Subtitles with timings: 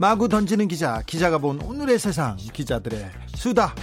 [0.00, 3.74] 마구 던지는 기자, 기자가 본 오늘의 세상, 기자들의 수다.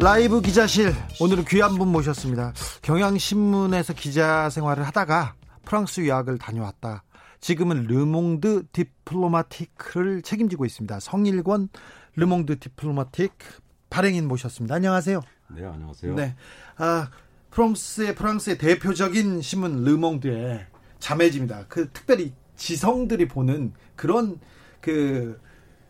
[0.00, 2.54] 라이브 기자실 오늘은 귀한 분 모셨습니다.
[2.80, 5.34] 경향신문에서 기자 생활을 하다가
[5.66, 7.04] 프랑스 유학을 다녀왔다.
[7.40, 11.00] 지금은 르몽드 디플로마티크를 책임지고 있습니다.
[11.00, 11.68] 성일권
[12.16, 14.76] 르몽드 디플로마티크 발행인 모셨습니다.
[14.76, 15.20] 안녕하세요.
[15.54, 16.14] 네, 안녕하세요.
[16.14, 16.34] 네.
[16.78, 17.10] 아,
[17.50, 20.71] 프랑스의 프랑스의 대표적인 신문 르몽드의
[21.02, 21.66] 자매집니다.
[21.68, 24.38] 그 특별히 지성들이 보는 그런
[24.80, 25.40] 그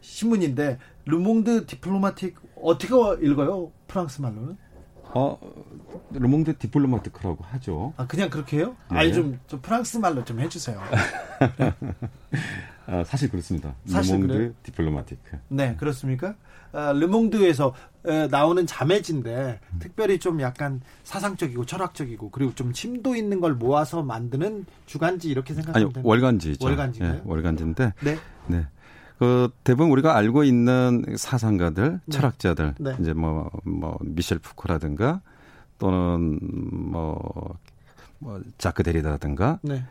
[0.01, 3.71] 신문인데 르몽드 디플로마틱 어떻게 읽어요?
[3.89, 4.57] 프랑스 말로는?
[5.15, 5.39] 어,
[6.13, 7.93] 르몽드 디플로마티크라고 하죠.
[7.99, 8.75] 아 그냥 그렇게 해요?
[8.91, 8.99] 네.
[8.99, 10.81] 아니 좀, 좀 프랑스 말로 좀 해주세요.
[12.87, 13.75] 아, 사실 그렇습니다.
[13.85, 14.53] 사실 르몽드 그래요?
[14.63, 15.39] 디플로마티크.
[15.49, 16.37] 네, 그렇습니까?
[16.73, 19.79] 아, 르몽드에서 에, 나오는 자매진데 음.
[19.79, 25.93] 특별히 좀 약간 사상적이고 철학적이고 그리고 좀 심도 있는 걸 모아서 만드는 주간지 이렇게 생각하면
[25.95, 26.65] 아니 월간지죠.
[26.65, 27.19] 월간지인가요?
[27.19, 27.93] 네, 월간지인데.
[28.03, 28.19] 네.
[28.49, 28.67] 네.
[29.19, 32.13] 그 대부분 우리가 알고 있는 사상가들, 네.
[32.17, 32.97] 철학자들, 네.
[32.99, 35.21] 이제 뭐, 뭐, 미셸 푸코라든가
[35.79, 36.41] 또는
[36.91, 37.57] 뭐,
[38.19, 39.85] 뭐 자크 데리다라든가 네.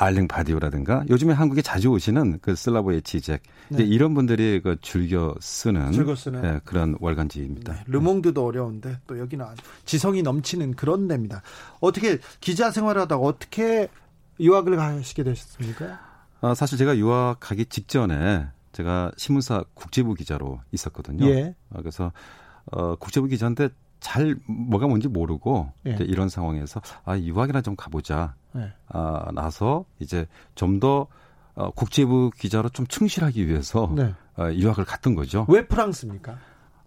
[0.00, 3.84] 알랭 바디오라든가 요즘에 한국에 자주 오시는 그 슬라보의 지잭 네.
[3.84, 6.40] 이런 분들이 그 즐겨 쓰는, 즐겨 쓰는.
[6.40, 7.72] 네, 그런 월간지입니다.
[7.74, 7.84] 네.
[7.86, 9.44] 르몽드도 어려운데 또 여기는
[9.84, 11.42] 지성이 넘치는 그런 데입니다.
[11.80, 13.88] 어떻게 기자 생활하다가 어떻게
[14.40, 16.00] 유학을 가시게 되셨습니까?
[16.40, 21.26] 아, 사실 제가 유학 가기 직전에 제가 신문사 국제부 기자로 있었거든요.
[21.26, 21.54] 예.
[21.74, 22.10] 아, 그래서
[22.72, 23.68] 어, 국제부 기자인데
[24.00, 25.96] 잘 뭐가 뭔지 모르고 예.
[26.00, 28.34] 이런 상황에서 아 유학이나 좀 가보자.
[28.56, 28.72] 예.
[28.88, 31.06] 아 나서 이제 좀 더
[31.56, 34.14] 어, 국제부 기자로 좀 충실하기 위해서 네.
[34.38, 35.44] 어, 유학을 갔던 거죠.
[35.48, 36.38] 왜 프랑스입니까?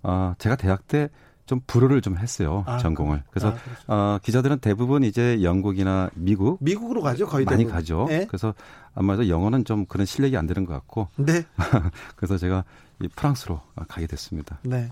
[0.02, 1.10] 아 제가 대학 때
[1.46, 3.24] 좀 불어를 좀 했어요 아, 전공을.
[3.30, 3.54] 그래서
[3.88, 7.76] 아, 어, 기자들은 대부분 이제 영국이나 미국 미국으로 가죠 거의 많이 대부분.
[7.76, 8.06] 가죠.
[8.08, 8.26] 네?
[8.28, 8.54] 그래서
[8.96, 11.10] 아마도 영어는 좀 그런 실력이 안 되는 것 같고.
[11.18, 11.44] 네.
[12.16, 12.64] 그래서 제가
[13.02, 13.60] 이 프랑스로
[13.90, 14.60] 가게 됐습니다.
[14.64, 14.90] 네.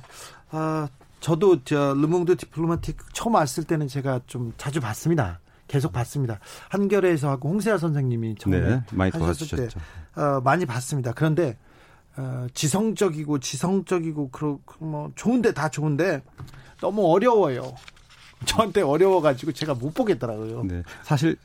[0.50, 0.90] 아
[1.22, 5.40] 저도 저 르몽드 디플로마틱 처음 왔을 때는 제가 좀 자주 봤습니다.
[5.68, 6.40] 계속 봤습니다.
[6.70, 9.56] 한겨레에서 하고 홍세아 선생님이 처음에 네, 많이 도와주셨죠.
[9.56, 9.70] 때,
[10.20, 11.14] 어, 많이 봤습니다.
[11.14, 11.58] 그런데
[12.18, 16.22] 어, 지성적이고 지성적이고 그뭐 그 좋은데 다 좋은데
[16.82, 17.74] 너무 어려워요.
[18.46, 20.64] 저한테 어려워가지고 제가 못 보겠더라고요.
[20.64, 21.38] 네, 사실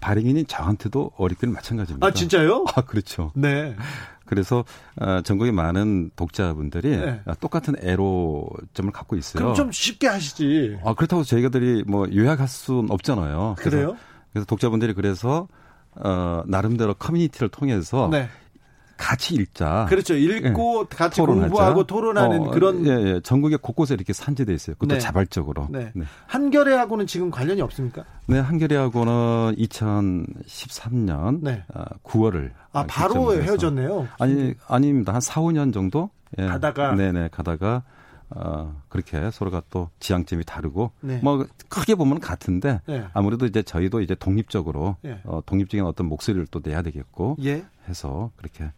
[0.00, 2.06] 발행인인 저한테도 어렵기는 마찬가지입니다.
[2.06, 2.64] 아 진짜요?
[2.74, 3.32] 아 그렇죠.
[3.34, 3.76] 네.
[4.24, 4.64] 그래서
[5.00, 7.22] 어, 전국의 많은 독자분들이 네.
[7.40, 9.42] 똑같은 애로점을 갖고 있어요.
[9.42, 10.78] 그럼 좀 쉽게 하시지.
[10.84, 13.54] 아 그렇다고 저희가들이 뭐 요약할 수는 없잖아요.
[13.58, 13.96] 그래서, 그래요?
[14.32, 15.48] 그래서 독자분들이 그래서
[15.96, 18.28] 어, 나름대로 커뮤니티를 통해서 네.
[18.96, 19.86] 같이 읽자.
[19.88, 20.14] 그렇죠.
[20.14, 20.96] 읽고 네.
[20.96, 21.48] 같이 토론하자.
[21.48, 22.86] 공부하고 토론하는 어, 그런.
[22.86, 23.20] 예, 예.
[23.20, 24.74] 전국에 곳곳에 이렇게 산재돼 있어요.
[24.76, 25.00] 그것도 네.
[25.00, 25.68] 자발적으로.
[25.70, 25.90] 네.
[25.94, 26.04] 네.
[26.26, 28.04] 한겨레하고는 지금 관련이 없습니까?
[28.26, 31.64] 네, 한겨레하고는 2013년 네.
[32.04, 32.52] 9월을.
[32.72, 34.08] 아, 바로 헤어졌네요.
[34.18, 35.12] 아니, 아닙니다.
[35.14, 36.10] 한 4, 5년 정도?
[36.38, 36.46] 예.
[36.46, 36.94] 가다가.
[36.94, 37.82] 네네, 가다가.
[38.30, 41.20] 어, 그렇게 서로가 또 지향점이 다르고 네.
[41.22, 43.04] 뭐 크게 보면 같은데 네.
[43.12, 45.20] 아무래도 이제 저희도 이제 독립적으로 네.
[45.24, 47.64] 어, 독립적인 어떤 목소리를 또 내야 되겠고 예.
[47.88, 48.72] 해서 그렇게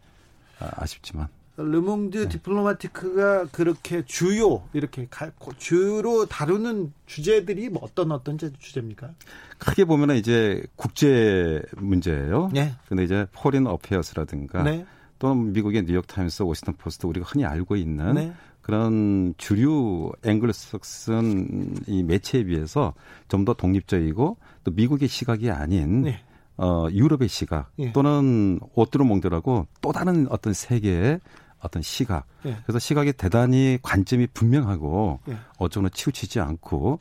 [0.61, 2.28] 아, 아쉽지만 르몽드 네.
[2.28, 5.09] 디플로마티크가 그렇게 주요 이렇게
[5.56, 9.15] 주로 다루는 주제들이 뭐 어떤 어떤 주제입니까?
[9.59, 12.50] 크게 보면은 이제 국제 문제예요.
[12.53, 12.75] 네.
[12.89, 14.84] 근데 이제 포린 어페어스라든가 네.
[15.19, 18.34] 또는 미국의 뉴욕 타임스, 워싱턴 포스트 우리가 흔히 알고 있는 네.
[18.61, 22.93] 그런 주류 앵글로삭슨 이 매체에 비해서
[23.28, 26.21] 좀 더 독립적이고 또 미국의 시각이 아닌 네.
[26.58, 27.92] 어 유럽의 시각 예.
[27.92, 31.20] 또는 autre monde라고 또 다른 어떤 세계의
[31.58, 32.26] 어떤 시각.
[32.44, 32.56] 예.
[32.64, 35.36] 그래서 시각이 대단히 관점이 분명하고 예.
[35.58, 37.00] 어쩌면 치우치지 않고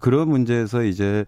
[0.00, 1.26] 그런 문제에서 이제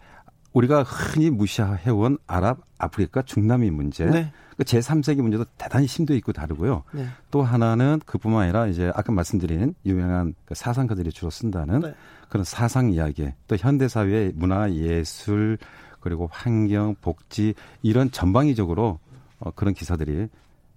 [0.57, 4.33] 우리가 흔히 무시해온 아랍, 아프리카, 중남미 문제, 네.
[4.57, 6.83] 그 제3세계 문제도 대단히 심도 있고 다루고요.
[6.93, 7.07] 네.
[7.31, 11.95] 또 하나는 그뿐만 아니라 이제 아까 말씀드린 유명한 그 사상가들이 주로 쓴다는 네.
[12.31, 15.59] 그런 사상 이야기, 또 현대 사회의 문화, 예술
[16.01, 18.99] 그리고 환경, 복지 이런 전방위적으로
[19.39, 20.29] 어, 그런 기사들이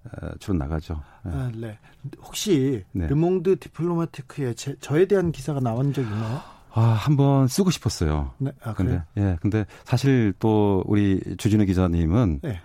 [0.06, 1.02] 어, 주로 나가죠.
[1.26, 1.32] 네.
[1.34, 1.78] 아, 네.
[2.22, 3.08] 혹시 네.
[3.08, 6.42] 르몽드 디플로마티크에 제, 저에 대한 기사가 나온 적 있나요?
[6.72, 8.32] 아, 한번 쓰고 싶었어요.
[8.38, 8.52] 네.
[8.62, 9.38] 아, 근데, 예.
[9.42, 12.62] 근데 사실 또 우리 주진우 기자님은 네.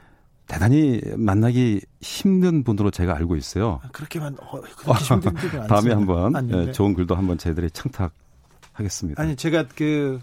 [0.46, 3.80] 대단히 만나기 힘든 분으로 제가 알고 있어요.
[3.82, 9.22] 아, 그렇게만 어, 그렇게 힘든 분이 다음에 한번 예, 좋은 글도 한번 저희들이 청탁하겠습니다.
[9.22, 10.20] 아니 제가 그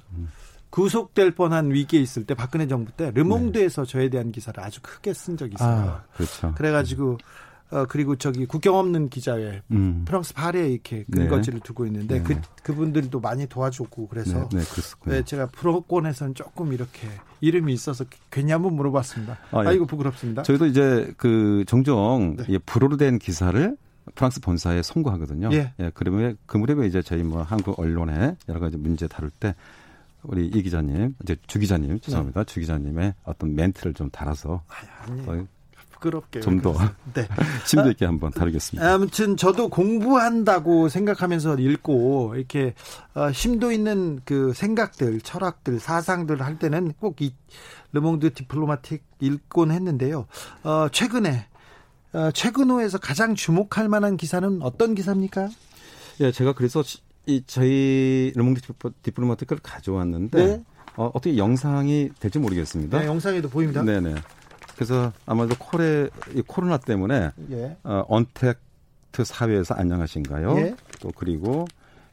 [0.71, 3.91] 구속될 뻔한 위기에 있을 때 박근혜 정부 때 르몽드에서 네.
[3.91, 5.89] 저에 대한 기사를 아주 크게 쓴 적이 있어요.
[5.89, 6.53] 아, 그렇죠.
[6.55, 7.17] 그래가지고
[7.71, 10.03] 어 그리고 저기 국경 없는 기자회 음.
[10.05, 11.63] 프랑스 파리에 이렇게 근거지를 네.
[11.63, 12.23] 두고 있는데 네.
[12.23, 17.07] 그 그분들도 많이 도와줬고 그래서 네, 네, 네 제가 프로권에서는 조금 이렇게
[17.39, 19.37] 이름이 있어서 괜히 한번 물어봤습니다.
[19.51, 19.75] 아, 예.
[19.75, 20.43] 이고 부끄럽습니다.
[20.43, 22.57] 저희도 이제 그 종종 네.
[22.65, 23.77] 불어로 된 기사를
[24.15, 25.49] 프랑스 본사에 송구하거든요.
[25.53, 25.73] 예.
[25.79, 29.55] 예 그러면 그 무렵에 이제 저희 뭐 한국 언론에 여러 가지 문제 다룰 때
[30.23, 32.43] 우리 이 기자님, 이제 주 기자님, 죄송합니다.
[32.43, 34.63] 주 기자님의 어떤 멘트를 좀 달아서
[35.27, 35.47] 아니,
[35.91, 36.73] 부끄럽게 좀더
[37.13, 37.27] 네.
[37.65, 38.93] 심도 있게 한번 다루겠습니다.
[38.93, 42.73] 아무튼 저도 공부한다고 생각하면서 읽고 이렇게
[43.13, 47.33] 어, 심도 있는 그 생각들, 철학들, 사상들 할 때는 꼭 이
[47.93, 50.25] 르몽드 디플로마틱 읽곤 했는데요.
[50.63, 51.47] 어, 최근에
[52.13, 55.49] 어, 최근호에서 가장 주목할 만한 기사는 어떤 기사입니까?
[56.21, 56.83] 예, 제가 그래서
[57.25, 58.61] 이 저희 르몽드
[59.03, 60.63] 디플로마틱을 가져왔는데 네.
[60.95, 62.99] 어, 어떻게 영상이 될지 모르겠습니다.
[62.99, 63.83] 네, 영상에도 보입니다.
[63.83, 64.15] 네네.
[64.75, 67.77] 그래서 아마도 코레, 이 코로나 때문에 예.
[67.83, 70.57] 어, 언택트 사회에서 안녕하신가요?
[70.57, 70.75] 예.
[70.99, 71.67] 또 그리고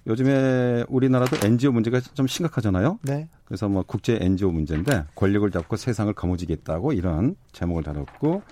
[0.07, 2.99] 요즘에 우리나라도 NGO 문제가 좀 심각하잖아요.
[3.03, 3.29] 네.
[3.45, 8.43] 그래서 뭐 국제 NGO 문제인데 권력을 잡고 세상을 거머쥐겠다고 이런 제목을 달았고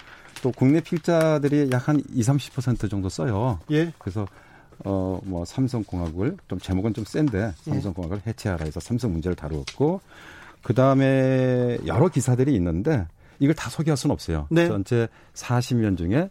[0.43, 3.59] 또 국내 필자들이 약 한 2, 30% 정도 써요.
[3.71, 3.93] 예.
[3.99, 4.27] 그래서
[4.85, 7.71] 어 뭐 삼성공학을 좀 제목은 좀 센데 예.
[7.71, 10.01] 삼성공학을 해체하라 해서 삼성 문제를 다루었고
[10.63, 13.07] 그 다음에 여러 기사들이 있는데
[13.39, 14.47] 이걸 다 소개할 수는 없어요.
[14.51, 14.67] 네.
[14.67, 16.31] 전체 40년 중에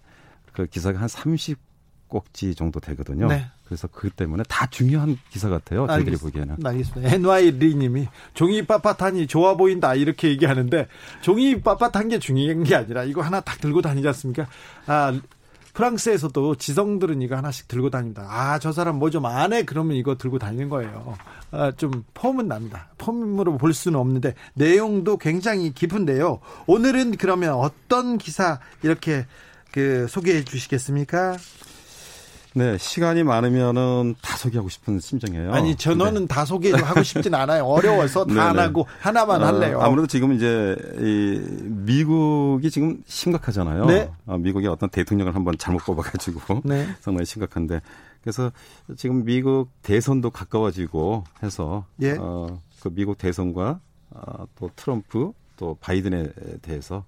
[0.54, 3.28] 그 기사가 한 30꼭지 정도 되거든요.
[3.28, 3.46] 네.
[3.66, 5.88] 그래서 그 때문에 다 중요한 기사 같아요.
[5.88, 6.58] 저희들이 보기에는.
[6.64, 7.14] 알겠습니다.
[7.16, 10.88] NY 리님이 종이 빳빳하니 좋아 보인다 이렇게 얘기하는데
[11.22, 14.48] 종이 빳빳한 게 중요한 게 아니라 이거 하나 딱 들고 다니지 않습니까?
[14.86, 15.20] 아
[15.76, 18.26] 프랑스에서도 지성들은 이거 하나씩 들고 다닙니다.
[18.30, 19.64] 아, 저 사람 뭐 좀 안 해?
[19.64, 21.16] 그러면 이거 들고 다니는 거예요.
[21.52, 22.88] 아, 좀 폼은 납니다.
[22.98, 26.40] 폼으로 볼 수는 없는데 내용도 굉장히 깊은데요.
[26.66, 29.26] 오늘은 그러면 어떤 기사 이렇게
[29.72, 31.38] 그 소개해 주시겠습니까?
[32.58, 35.52] 네, 시간이 많으면은 다 소개하고 싶은 심정이에요.
[35.54, 36.28] 아니, 전원은 네.
[36.28, 37.66] 다 소개하고 싶진 않아요.
[37.66, 39.80] 어려워서 다 안 하고 하나만 어, 할래요.
[39.82, 43.86] 아무래도 지금 이제 이 미국이 지금 심각하잖아요.
[43.88, 44.10] 네.
[44.26, 46.88] 어, 미국의 어떤 대통령을 한번 잘못 뽑아가지고 네.
[47.02, 47.82] 상당히 심각한데
[48.22, 48.52] 그래서
[48.96, 52.16] 지금 미국 대선도 가까워지고 해서 예.
[52.18, 53.82] 어, 그 미국 대선과
[54.12, 56.30] 어, 또 트럼프 또 바이든에
[56.62, 57.04] 대해서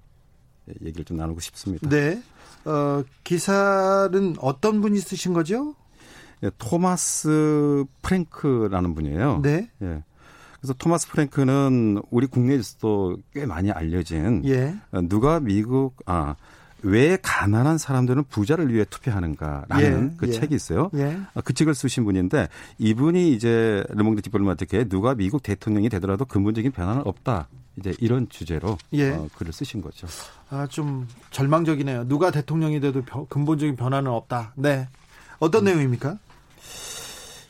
[0.84, 1.88] 얘기를 좀 나누고 싶습니다.
[1.88, 2.22] 네.
[2.68, 5.76] 어, 기사는 어떤 분이 쓰신 거죠?
[6.44, 9.40] 예, 토마스 프랭크라는 분이에요.
[9.42, 9.70] 네.
[9.82, 10.04] 예.
[10.60, 14.76] 그래서 토마스 프랭크는 우리 국내에서도 꽤 많이 알려진 예.
[14.92, 16.36] 어, 누가 미국 아
[16.84, 20.32] 왜 가난한 사람들은 부자를 위해 투표하는가라는 예, 그 예.
[20.32, 20.90] 책이 있어요.
[20.96, 21.18] 예.
[21.34, 22.48] 어, 그 책을 쓰신 분인데
[22.78, 27.48] 이분이 이제 르몽드 디플로마티크에 누가 미국 대통령이 되더라도 근본적인 변화는 없다.
[27.78, 29.12] 이제 이런 주제로 예.
[29.12, 30.08] 어, 글을 쓰신 거죠.
[30.50, 32.08] 아, 좀 절망적이네요.
[32.08, 34.54] 누가 대통령이 돼도 근본적인 변화는 없다.
[34.56, 34.88] 네.
[35.40, 35.66] 어떤 음.
[35.66, 36.18] 내용입니까?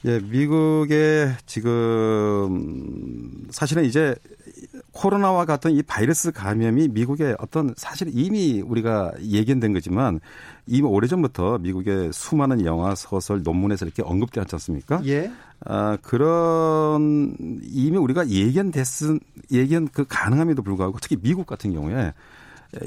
[0.05, 4.15] 예, 미국의 지금 사실은 이제
[4.91, 10.19] 코로나와 같은 이 바이러스 감염이 미국의 어떤 사실 이미 우리가 예견된 거지만
[10.65, 15.01] 이미 오래전부터 미국의 수많은 영화, 소설, 논문에서 이렇게 언급되지 않습니까?
[15.05, 15.31] 예.
[15.65, 19.19] 아, 그런 이미 우리가 예견됐은
[19.51, 22.13] 예견 그 가능함에도 불구하고 특히 미국 같은 경우에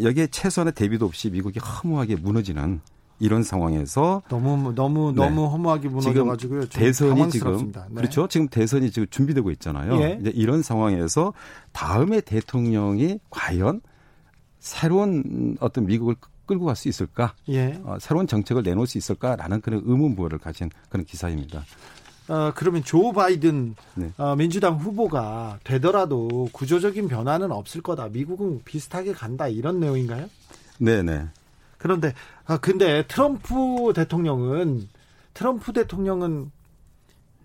[0.03, 2.81] 여기에 최소한의 대비도 없이 미국이 허무하게 무너지는
[3.19, 5.23] 이런 상황에서 너무 너무 네.
[5.23, 6.69] 너무 허무하게 무너져가지고요.
[6.69, 7.95] 대선이 지금 네.
[7.97, 8.27] 그렇죠.
[8.29, 10.01] 지금 대선이 지금 준비되고 있잖아요.
[10.03, 10.19] 예.
[10.21, 11.35] 이제 이런 상황에서
[11.73, 13.83] 다음에 대통령이 과연
[14.59, 17.35] 새로운 어떤 미국을 끌고 갈 수 있을까?
[17.49, 17.81] 예.
[17.85, 21.65] 어, 새로운 정책을 내놓을 수 있을까라는 그런 의문부호를 가진 그런 기사입니다.
[22.31, 24.13] 어, 그러면 조 바이든 네.
[24.17, 28.09] 어, 민주당 후보가 되더라도 구조적인 변화는 없을 거다.
[28.09, 30.31] 미국은 비슷하게 간다 이런 내용인가요?
[30.79, 31.27] 네네.
[31.77, 32.15] 그런데
[32.47, 34.89] 아 근데 트럼프 대통령은
[35.35, 36.53] 트럼프 대통령은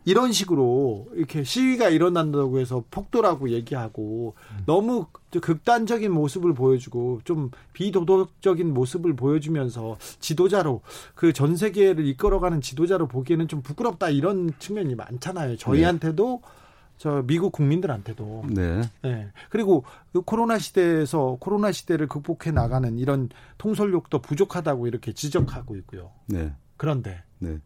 [0.06, 4.64] 이런 식으로 이렇게 시위가 일어난다고 해서 폭도라고 얘기하고 음.
[4.66, 5.08] 너무
[5.42, 10.82] 극단적인 모습을 보여주고 좀 비도덕적인 모습을 보여주면서 지도자로
[11.14, 15.58] 그 전 세계를 이끌어가는 지도자로 보기에는 좀 부끄럽다 이런 측면이 많잖아요.
[15.58, 16.50] 저희한테도 네.
[16.98, 18.46] 저 미국 국민들한테도.
[18.52, 18.82] 네.
[19.02, 19.28] 네.
[19.50, 19.84] 그리고
[20.14, 26.12] 그 코로나 시대에서 코로나 시대를 극복해 나가는 이런 통솔력도 부족하다고 이렇게 지적하고 있고요.
[26.28, 26.54] 네.
[26.78, 27.22] 그런데.
[27.40, 27.58] 네.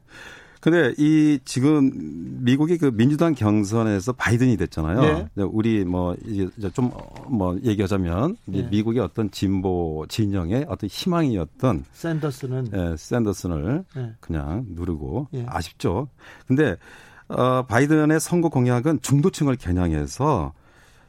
[0.60, 1.92] 근데 이 지금
[2.44, 5.30] 미국이 그 민주당 경선에서 바이든이 됐잖아요.
[5.36, 5.44] 네.
[5.44, 6.16] 우리 뭐
[6.74, 6.92] 좀
[7.30, 8.64] 뭐 얘기하자면 네.
[8.64, 14.14] 미국의 어떤 진보 진영의 어떤 희망이었던 샌더스는 예, 샌더슨을 네.
[14.20, 15.46] 그냥 누르고 예.
[15.48, 16.10] 아쉽죠.
[16.48, 16.76] 근데
[17.28, 20.54] 어 바이든의 선거 공약은 중도층을 겨냥해서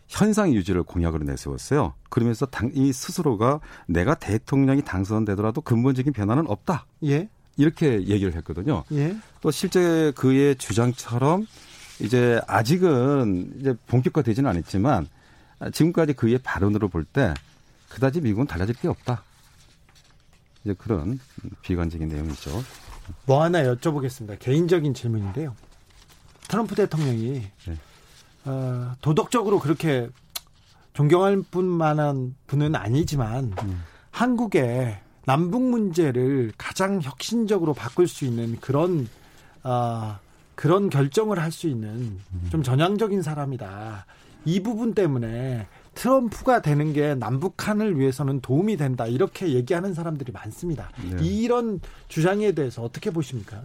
[0.09, 1.95] 현상 유지를 공약으로 내세웠어요.
[2.11, 6.87] 그러면서 당, 이 스스로가 내가 대통령이 당선되더라도 근본적인 변화는 없다.
[7.05, 7.29] 예.
[7.61, 8.85] 이렇게 얘기를 했거든요.
[8.93, 9.15] 예.
[9.43, 11.47] 또 실제 그의 주장처럼
[12.01, 15.07] 이제 아직은 이제 본격화되지는 않았지만
[15.73, 17.35] 지금까지 그의 발언으로 볼 때
[17.91, 19.23] 그다지 미국은 달라질 게 없다.
[20.65, 21.19] 이제 그런
[21.63, 22.63] 비관적인 내용이죠.
[23.27, 24.39] 뭐 하나 여쭤보겠습니다.
[24.39, 25.55] 개인적인 질문인데요.
[26.49, 27.77] 트럼프 대통령이 네.
[28.45, 30.09] 어, 도덕적으로 그렇게
[30.95, 33.83] 존경할 뿐만한 분은 아니지만 음.
[34.13, 39.09] 한국의 남북 문제를 가장 혁신적으로 바꿀 수 있는 그런
[39.63, 40.19] 어,
[40.55, 42.19] 그런 결정을 할 수 있는
[42.51, 44.07] 좀 전향적인 사람이다.
[44.47, 49.07] 이 부분 때문에 트럼프가 되는 게 남북한을 위해서는 도움이 된다.
[49.07, 50.91] 이렇게 얘기하는 사람들이 많습니다.
[51.11, 51.27] 네.
[51.27, 53.63] 이런 주장에 대해서 어떻게 보십니까?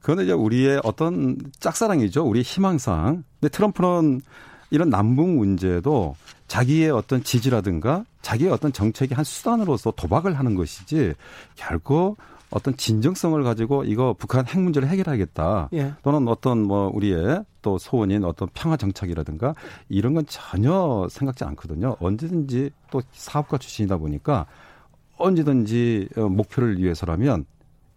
[0.00, 2.24] 그거는 이제 우리의 어떤 짝사랑이죠.
[2.24, 3.24] 우리의 희망상.
[3.40, 4.22] 근데 트럼프는
[4.70, 6.14] 이런 남북 문제도
[6.46, 11.12] 자기의 어떤 지지라든가 자기의 어떤 정책의 한 수단으로서 도박을 하는 것이지
[11.56, 12.16] 결코
[12.50, 15.68] 어떤 진정성을 가지고 이거 북한 핵 문제를 해결하겠다.
[15.74, 15.92] 예.
[16.02, 19.54] 또는 어떤 뭐 우리의 또 소원인 어떤 평화 정착이라든가
[19.88, 21.96] 이런 건 전혀 생각지 않거든요.
[22.00, 24.46] 언제든지 또 사업가 출신이다 보니까
[25.18, 27.44] 언제든지 어, 목표를 위해서라면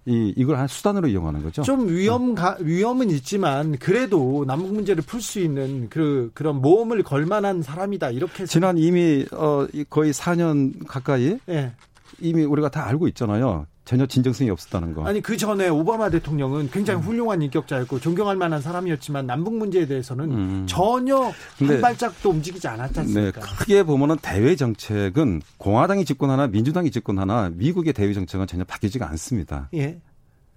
[0.07, 1.63] 이 이걸 한 수단으로 이용하는 거죠.
[1.63, 7.25] 좀 위험 가, 위험은 있지만 그래도 남북 문제를 풀 수 있는 그 그런 모험을 걸
[7.25, 11.73] 만한 사람이다 이렇게 지난 이미 어 거의 4년 가까이 네.
[12.21, 13.65] 이미 우리가 다 알고 있잖아요.
[13.87, 15.05] 전혀 진정성이 없었다는 거.
[15.05, 17.03] 아니 그 전에 오바마 대통령은 굉장히 음.
[17.03, 20.65] 훌륭한 인격자였고 존경할 만한 사람이었지만 남북 문제에 대해서는 음.
[20.67, 23.39] 전혀 한 발짝도 움직이지 않았지 않습니까?
[23.39, 29.69] 네, 크게 보면은 대외 정책은 공화당이 집권하나 민주당이 집권하나 미국의 대외 정책은 전혀 바뀌지가 않습니다.
[29.73, 30.01] 예.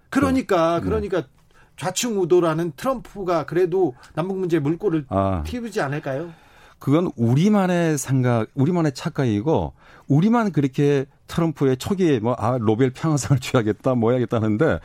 [0.09, 0.87] 그러니까 네.
[0.87, 1.23] 그러니까
[1.77, 5.45] 좌충우돌하는 트럼프가 그래도 남북 문제 물꼬를 아.
[5.47, 6.33] 틔우지 않을까요?
[6.81, 9.75] 그건 우리만의 생각, 우리만의 착각이고
[10.09, 14.81] 우리만 그렇게 트럼프의 초기에 뭐, 아, 노벨 평화상을 줘야겠다, 뭐 해야겠다는데,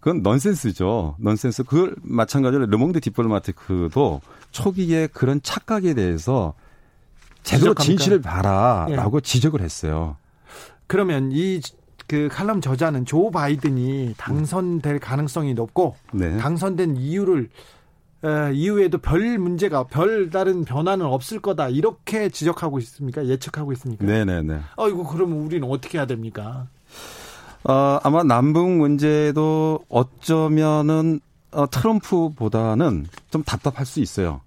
[0.00, 1.16] 그건 넌센스죠.
[1.18, 1.64] 넌센스.
[1.64, 6.54] 그걸 마찬가지로 르몽드 디플로마티크도 초기에 그런 착각에 대해서
[7.42, 9.20] 제대로 진실을 봐라라고 예.
[9.20, 10.16] 지적을 했어요.
[10.86, 11.60] 그러면 이
[12.10, 16.36] 그 칼럼 저자는 조 바이든이 당선될 가능성이 높고 네.
[16.38, 17.48] 당선된 이유를 에,
[18.54, 23.26] 이후에도 별 문제가 별 다른 변화는 없을 거다 이렇게 지적하고 있습니까?
[23.26, 24.04] 예측하고 있습니까?
[24.04, 24.60] 네네네.
[24.76, 26.66] 어 이거 그러면 우리는 어떻게 해야 됩니까?
[27.64, 31.20] 어, 아마 남북 문제도 어쩌면은
[31.52, 34.40] 어, 트럼프보다는 좀 답답할 수 있어요.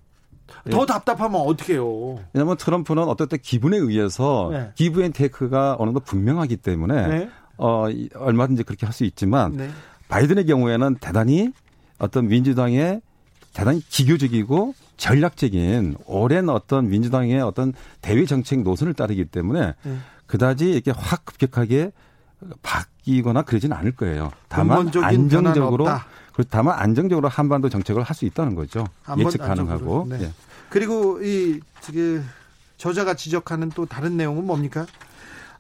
[0.70, 0.86] 더 예.
[0.86, 2.18] 답답하면 어떻게 해요?
[2.34, 4.72] 왜냐하면 트럼프는 어떨 때 기분에 의해서 네.
[4.75, 7.30] give and take가 어느 정도 분명하기 때문에 네.
[7.58, 9.70] 어, 얼마든지 그렇게 할 수 있지만 네.
[10.10, 11.51] 바이든의 경우에는 대단히
[12.00, 13.01] 어떤 민주당의
[13.53, 19.98] 대단히 기교적이고 전략적인 오랜 어떤 민주당의 어떤 대외 정책 노선을 따르기 때문에 네.
[20.27, 21.91] 그다지 이렇게 확 급격하게
[22.62, 24.31] 바뀌거나 그러지는 않을 거예요.
[24.48, 25.88] 다만 안정적으로
[26.33, 28.88] 그 다만 안정적으로 한반도 정책을 할 수 있다는 거죠.
[29.17, 30.07] 예측 가능하고.
[30.10, 30.24] 네.
[30.24, 30.31] 예.
[30.69, 32.27] 그리고 이 지금
[32.77, 34.86] 저자가 지적하는 또 다른 내용은 뭡니까?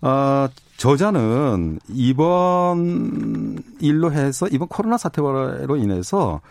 [0.01, 0.47] 어,
[0.77, 6.41] 저자는 이번 일로 해서 이번 코로나 사태로 인해서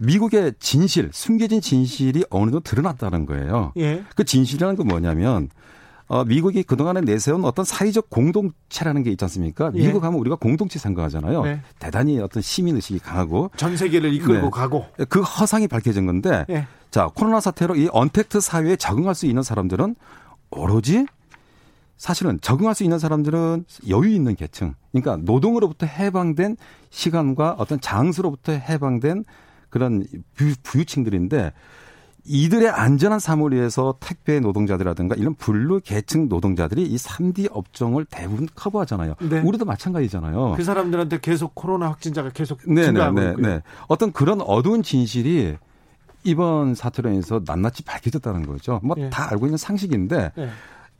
[0.00, 3.72] 미국의 진실, 숨겨진 진실이 어느 정도 드러났다는 거예요.
[3.76, 4.02] 예.
[4.16, 5.48] 그 진실이라는 건 뭐냐면
[6.08, 9.70] 어, 미국이 그동안에 내세운 어떤 사회적 공동체라는 게 있지 않습니까?
[9.74, 9.86] 예.
[9.86, 11.44] 미국 하면 우리가 공동체 생각하잖아요.
[11.44, 11.60] 네.
[11.78, 13.50] 대단히 어떤 시민의식이 강하고.
[13.56, 14.50] 전 세계를 이끌고 네.
[14.50, 14.86] 가고.
[15.08, 16.46] 그 허상이 밝혀진 건데.
[16.50, 16.66] 예.
[16.90, 19.94] 자, 코로나 사태로 이 언택트 사회에 적응할 수 있는 사람들은
[20.50, 21.06] 오로지
[21.96, 24.74] 사실은 적응할 수 있는 사람들은 여유 있는 계층.
[24.90, 26.56] 그러니까 노동으로부터 해방된
[26.88, 29.24] 시간과 어떤 장소로부터 해방된
[29.70, 30.04] 그런
[30.62, 31.52] 부유층들인데
[32.24, 39.14] 이들의 안전한 삶을 위해서 택배 노동자들이라든가 이런 분류 계층 노동자들이 이 3D 업종을 대부분 커버하잖아요.
[39.20, 39.40] 네.
[39.40, 40.54] 우리도 마찬가지잖아요.
[40.56, 43.46] 그 사람들한테 계속 코로나 확진자가 계속 네네네, 증가하고 네, 있고요.
[43.46, 43.62] 네.
[43.88, 45.56] 어떤 그런 어두운 진실이
[46.24, 48.80] 이번 사태로 인해서 낱낱이 밝혀졌다는 거죠.
[48.82, 49.10] 뭐다 네.
[49.16, 50.50] 알고 있는 상식인데 네.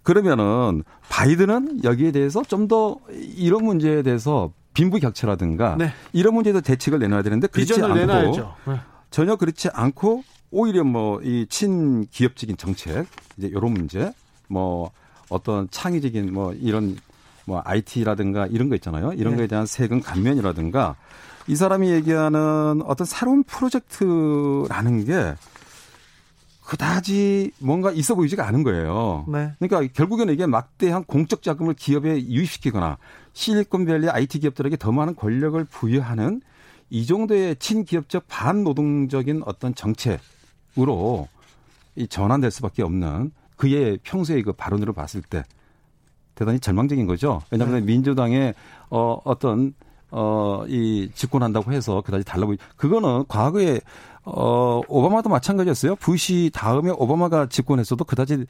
[0.02, 2.96] 그러면은 바이든은 여기에 대해서 좀 더
[3.36, 5.92] 이런 문제에 대해서 빈부격차라든가 네.
[6.12, 8.54] 이런 문제도 대책을 내놔야 되는데 그렇지 않고 내놔야죠.
[8.66, 8.80] 네.
[9.10, 14.12] 전혀 그렇지 않고 오히려 뭐 이 친기업적인 정책 이제 이런 문제
[14.48, 14.90] 뭐
[15.28, 16.96] 어떤 창의적인 뭐 이런
[17.44, 19.12] 뭐 IT라든가 이런 거 있잖아요.
[19.12, 19.38] 이런 네.
[19.38, 20.96] 거에 대한 세금 감면이라든가
[21.46, 25.34] 이 사람이 얘기하는 어떤 새로운 프로젝트라는 게
[26.64, 29.24] 그다지 뭔가 있어 보이지가 않은 거예요.
[29.26, 29.52] 네.
[29.58, 32.98] 그러니까 결국에는 이게 막대한 공적 자금을 기업에 유입시키거나
[33.32, 36.42] 실리콘밸리 IT 기업들에게 더 많은 권력을 부여하는
[36.90, 41.28] 이 정도의 친기업적 반노동적인 어떤 정책으로
[41.96, 45.44] 이 전환될 수밖에 없는 그의 평소의 그 발언으로 봤을 때
[46.34, 47.42] 대단히 절망적인 거죠.
[47.50, 47.86] 왜냐하면 네.
[47.86, 48.54] 민주당의
[48.88, 49.74] 어 어떤
[50.10, 53.80] 어이 집권한다고 해서 그다지 달라 보이 그거는 과거에
[54.24, 55.96] 어, 오바마도 마찬가지였어요.
[55.96, 58.46] 부시 다음에 오바마가 집권했어도 그다지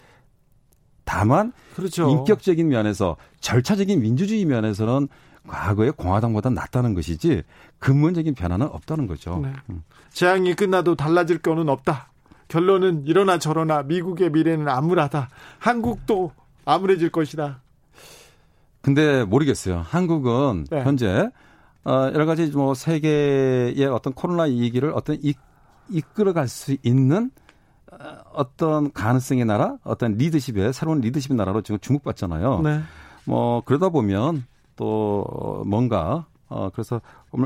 [1.10, 2.08] 다만 그렇죠.
[2.08, 5.08] 인격적인 면에서 절차적인 민주주의 면에서는
[5.48, 7.42] 과거의 공화당보다 낫다는 것이지
[7.80, 9.40] 근본적인 변화는 없다는 거죠.
[9.42, 9.52] 네.
[9.70, 9.82] 음.
[10.12, 12.12] 재앙이 끝나도 달라질 거는 없다.
[12.46, 15.30] 결론은 이러나 저러나 미국의 미래는 암울하다.
[15.58, 16.30] 한국도
[16.64, 17.60] 암울해질 것이다.
[18.80, 19.84] 근데 모르겠어요.
[19.84, 20.84] 한국은 네.
[20.84, 21.28] 현재
[21.82, 25.34] 어, 여러 가지 뭐 세계의 어떤 코로나 위기를 어떤 이
[25.88, 27.32] 이끌어갈 수 있는
[28.30, 32.60] 어, 어떤 가능성의 나라, 어떤 리더십의 새로운 리더십의 나라로 지금 주목받잖아요.
[32.62, 32.80] 네.
[33.24, 34.46] 뭐 그러다 보면
[34.76, 37.00] 또 뭔가 어 그래서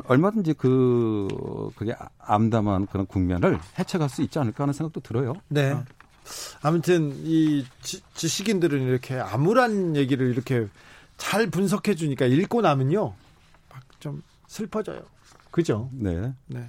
[0.06, 1.28] 얼마든지 그
[1.76, 5.34] 그게 암담한 그런 국면을 해쳐갈 수 있지 않을까 하는 생각도 들어요.
[5.48, 5.72] 네.
[5.72, 5.84] 어.
[6.62, 10.68] 아무튼 이 지, 지식인들은 이렇게 암울한 얘기를 이렇게
[11.18, 13.12] 잘 분석해 주니까 읽고 나면요.
[14.00, 15.02] 좀 슬퍼져요.
[15.50, 15.90] 그죠?
[15.92, 16.32] 네.
[16.46, 16.68] 네.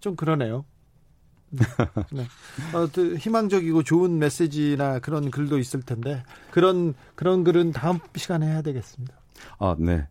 [0.00, 0.64] 좀 그러네요.
[2.12, 2.26] 네.
[2.74, 2.84] 어,
[3.18, 9.14] 희망적이고 좋은 메시지나 그런 글도 있을 텐데 그런 그런 글은 다음 시간에 해야 되겠습니다.
[9.58, 10.06] 아, 네.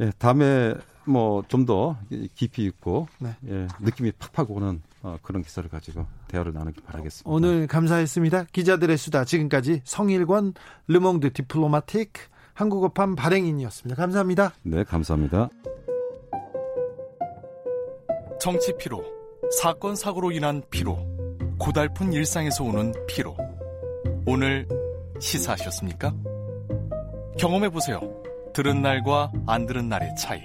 [0.00, 0.74] 예, 다음에
[1.06, 1.96] 뭐 좀 더
[2.34, 3.36] 깊이 있고 네.
[3.48, 7.30] 예, 느낌이 팍팍 오는 어, 그런 기사를 가지고 대화를 나누기 바라겠습니다.
[7.30, 8.44] 오늘 감사했습니다.
[8.52, 10.54] 기자들의 수다 지금까지 성일권
[10.88, 12.12] 르몽드 디플로마틱
[12.54, 13.96] 한국어판 발행인이었습니다.
[14.00, 14.52] 감사합니다.
[14.62, 15.48] 네, 감사합니다.
[18.40, 19.02] 정치 피로
[19.50, 20.98] 사건 사고로 인한 피로,
[21.58, 23.34] 고달픈 일상에서 오는 피로.
[24.26, 24.66] 오늘
[25.20, 26.12] 시사하셨습니까?
[27.38, 28.00] 경험해 보세요.
[28.52, 30.42] 들은 날과 안 들은 날의 차이.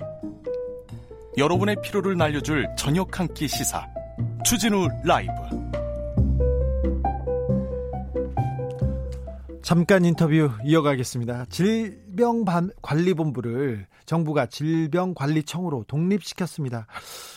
[1.37, 3.87] 여러분의 피로를 날려줄 저녁 한 끼 시사.
[4.43, 5.31] 추진우 라이브.
[9.61, 11.45] 잠깐 인터뷰 이어가겠습니다.
[11.49, 16.87] 질병관리본부를 정부가 질병관리청으로 독립시켰습니다.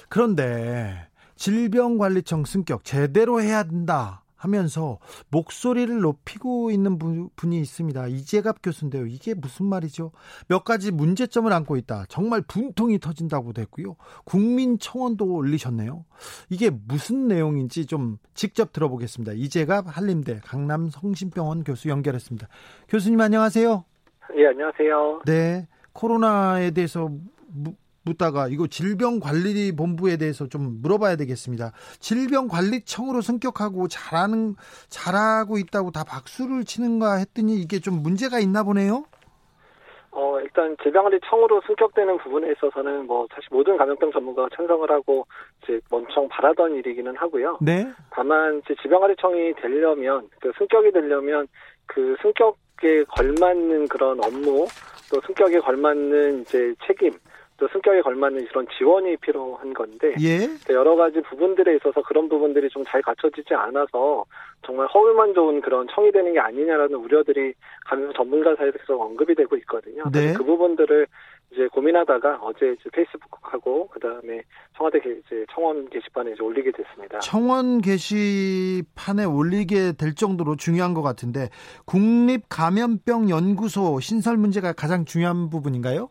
[0.09, 4.99] 그런데 질병관리청 승격 제대로 해야 된다 하면서
[5.31, 6.99] 목소리를 높이고 있는
[7.37, 8.09] 분이 있습니다.
[8.09, 9.07] 이재갑 교수인데요.
[9.07, 10.11] 이게 무슨 말이죠?
[10.49, 12.07] 몇 가지 문제점을 안고 있다.
[12.09, 13.95] 정말 분통이 터진다고 됐고요.
[14.25, 16.05] 국민청원도 올리셨네요.
[16.51, 19.33] 이게 무슨 내용인지 좀 직접 들어보겠습니다.
[19.35, 22.49] 이재갑 한림대 강남성심병원 교수 연결했습니다.
[22.89, 23.85] 교수님 안녕하세요.
[24.39, 25.23] 예, 안녕하세요.
[25.25, 25.69] 네.
[25.93, 27.11] 코로나에 대해서
[28.05, 31.73] 묻다가 이거 질병관리본부에 대해서 좀 물어봐야 되겠습니다.
[32.01, 34.55] 질병관리청으로 승격하고 잘하는
[34.89, 39.05] 잘하고 있다고 다 박수를 치는가 했더니 이게 좀 문제가 있나 보네요.
[40.15, 45.27] 어, 일단 질병관리청으로 승격되는 부분에 있어서는 뭐 사실 모든 감염병 전문가가 찬성을 하고
[45.63, 47.59] 이제 먼청 바라던 일이기는 하고요.
[47.63, 47.87] 네.
[48.11, 51.49] 다만 이제 질병관리청이 되려면 그 승격이 되려면
[51.87, 54.67] 그 승격에 걸맞는 그런 업무
[55.11, 57.13] 또 승격에 걸맞는 이제 책임
[57.63, 60.49] 또 성격에 걸맞는 이런 지원이 필요한 건데 예?
[60.75, 64.25] 여러 가지 부분들에 있어서 그런 부분들이 좀 잘 갖춰지지 않아서
[64.67, 67.55] 정말 허울만 좋은 그런 청이 되는 게 아니냐라는 우려들이
[67.87, 70.03] 감염 전문가 사이에서 계속 언급이 되고 있거든요.
[70.13, 70.35] 네.
[70.35, 71.07] 그 부분들을
[71.53, 74.43] 이제 고민하다가 어제 이제 페이스북하고 그다음에
[74.77, 77.21] 청와대 이제 청원 게시판에 이제 올리게 됐습니다.
[77.21, 81.49] 청원 게시판에 올리게 될 정도로 중요한 것 같은데
[81.87, 86.09] 국립 감염병 연구소 신설 문제가 가장 중요한 부분인가요?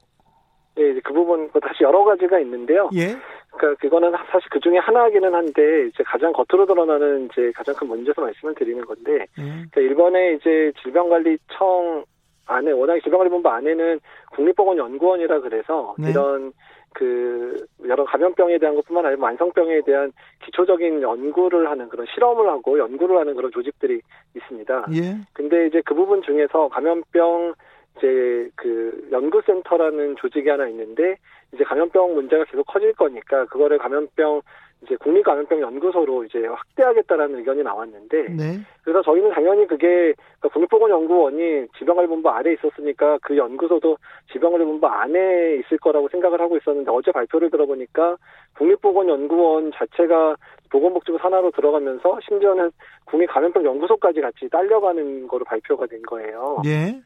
[0.76, 2.90] 네, 그 부분 뭐 다시 여러 가지가 있는데요.
[2.96, 3.16] 예.
[3.52, 8.22] 그러니까 그거는 사실 그 중에 하나이기는 한데 이제 가장 겉으로 드러나는 이제 가장 큰 문제에서
[8.22, 9.44] 말씀을 드리는 건데 예.
[9.44, 12.06] 그러니까 일본의 이제 질병관리청
[12.48, 14.00] 안에 워낙 질병관리본부 안에는
[14.32, 16.12] 국립보건연구원이라 그래서 네.
[16.12, 16.54] 이런
[16.94, 20.12] 그 여러 감염병에 대한 것뿐만 아니라 만성병에 대한
[20.44, 24.02] 기초적인 연구를 하는 그런 실험을 하고 연구를 하는 그런 조직들이
[24.36, 24.88] 있습니다.
[24.94, 25.18] 예.
[25.34, 27.54] 근데 이제 그 부분 중에서 감염병
[28.02, 31.18] 이제 그 연구센터라는 조직이 하나 있는데
[31.54, 34.42] 이제 감염병 문제가 계속 커질 거니까 그거를 감염병
[34.84, 38.60] 이제 국립감염병연구소로 이제 확대하겠다라는 의견이 나왔는데 네.
[38.84, 43.98] 그래서 저희는 당연히 그게 그러니까 국립보건연구원이 질병관리본부 아래에 있었으니까 그 연구소도
[44.32, 48.18] 질병관리본부 안에 있을 거라고 생각을 하고 있었는데 어제 발표를 들어보니까
[48.58, 50.36] 국립보건연구원 자체가
[50.72, 52.72] 보건복지부 산하로 들어가면서 심지어는
[53.06, 56.64] 국립감염병연구소까지 같이 딸려가는 거로 발표가 된 거예요.
[56.66, 57.00] 예.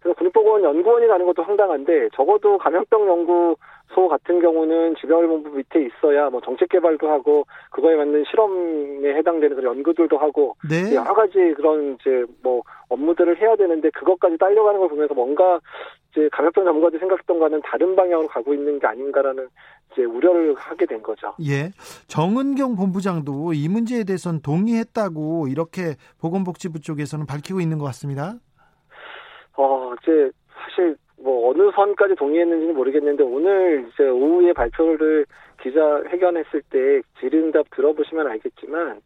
[0.00, 6.40] 그래서 국립보건 연구원이 가는 것도 황당한데 적어도 감염병 연구소 같은 경우는 질병본부 밑에 있어야 뭐
[6.40, 10.94] 정책 개발도 하고 그거에 맞는 실험에 해당되는 그런 연구들도 하고 네.
[10.94, 15.60] 여러 가지 그런 이제 뭐 업무들을 해야 되는데 그것까지 딸려가는 걸 보면서 뭔가
[16.12, 19.48] 이제 감염병 전문가들이 생각했던 거는 다른 방향으로 가고 있는 게 아닌가라는
[19.92, 21.34] 이제 우려를 하게 된 거죠.
[21.44, 21.70] 예.
[22.06, 28.36] 정은경 본부장도 이 문제에 대해서는 동의했다고 이렇게 보건복지부 쪽에서는 밝히고 있는 것 같습니다.
[29.58, 35.26] 어, 이제 사실 뭐 어느 선까지 동의했는지는 모르겠는데 오늘 이제 오후에 발표를
[35.60, 39.00] 기자 회견했을 때 질의응답 들어보시면 알겠지만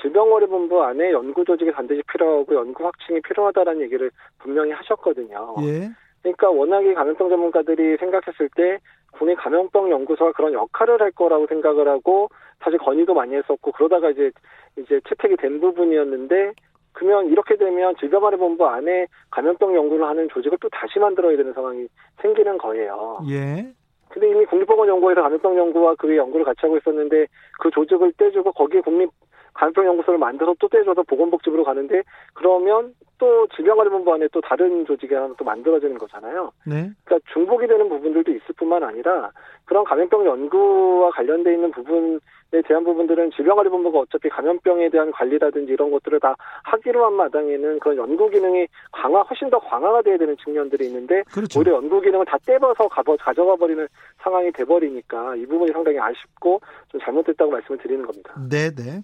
[0.00, 5.56] 질병관리본부 안에 연구 조직이 반드시 필요하고 연구 확충이 필요하다라는 얘기를 분명히 하셨거든요.
[5.62, 5.90] 예.
[6.22, 8.78] 그러니까 워낙에 감염병 전문가들이 생각했을 때
[9.12, 12.28] 국내 감염병 연구소가 그런 역할을 할 거라고 생각을 하고
[12.62, 14.30] 사실 건의도 많이 했었고 그러다가 이제
[14.76, 16.52] 이제 채택이 된 부분이었는데
[16.96, 21.86] 그러면 이렇게 되면 질병관리본부 안에 감염병 연구를 하는 조직을 또 다시 만들어야 되는 상황이
[22.22, 23.18] 생기는 거예요.
[23.28, 23.66] 예.
[24.08, 27.26] 근데 이미 국립보건연구원에서 감염병 연구와 그의 연구를 같이 하고 있었는데
[27.60, 29.10] 그 조직을 떼주고 거기에 국립
[29.52, 35.32] 감염병 연구소를 만들어서 또 떼줘서 보건복지부로 가는데 그러면 또 질병관리본부 안에 또 다른 조직이 하나
[35.38, 36.52] 또 만들어지는 거잖아요.
[36.66, 36.90] 네.
[37.04, 39.30] 그러니까 중복이 되는 부분들도 있을 뿐만 아니라
[39.64, 42.20] 그런 감염병 연구와 관련돼 있는 부분에
[42.66, 48.28] 대한 부분들은 질병관리본부가 어차피 감염병에 대한 관리라든지 이런 것들을 다 하기로 한 마당에는 그런 연구
[48.28, 51.58] 기능이 강화 훨씬 더 강화가 돼야 되는 측면들이 있는데 그렇죠.
[51.58, 57.00] 오히려 연구 기능을 다 떼버서 가져가 버리는 상황이 돼 버리니까 이 부분이 상당히 아쉽고 좀
[57.00, 58.34] 잘못됐다고 말씀을 드리는 겁니다.
[58.50, 59.02] 네, 네.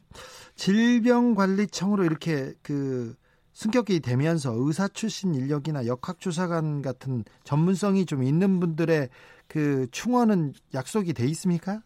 [0.54, 3.14] 질병관리청으로 이렇게 그
[3.52, 9.08] 승격이 되면서 의사 출신 인력이나 역학조사관 같은 전문성이 좀 있는 분들의
[9.48, 11.80] 그 충원은 약속이 돼 있습니까?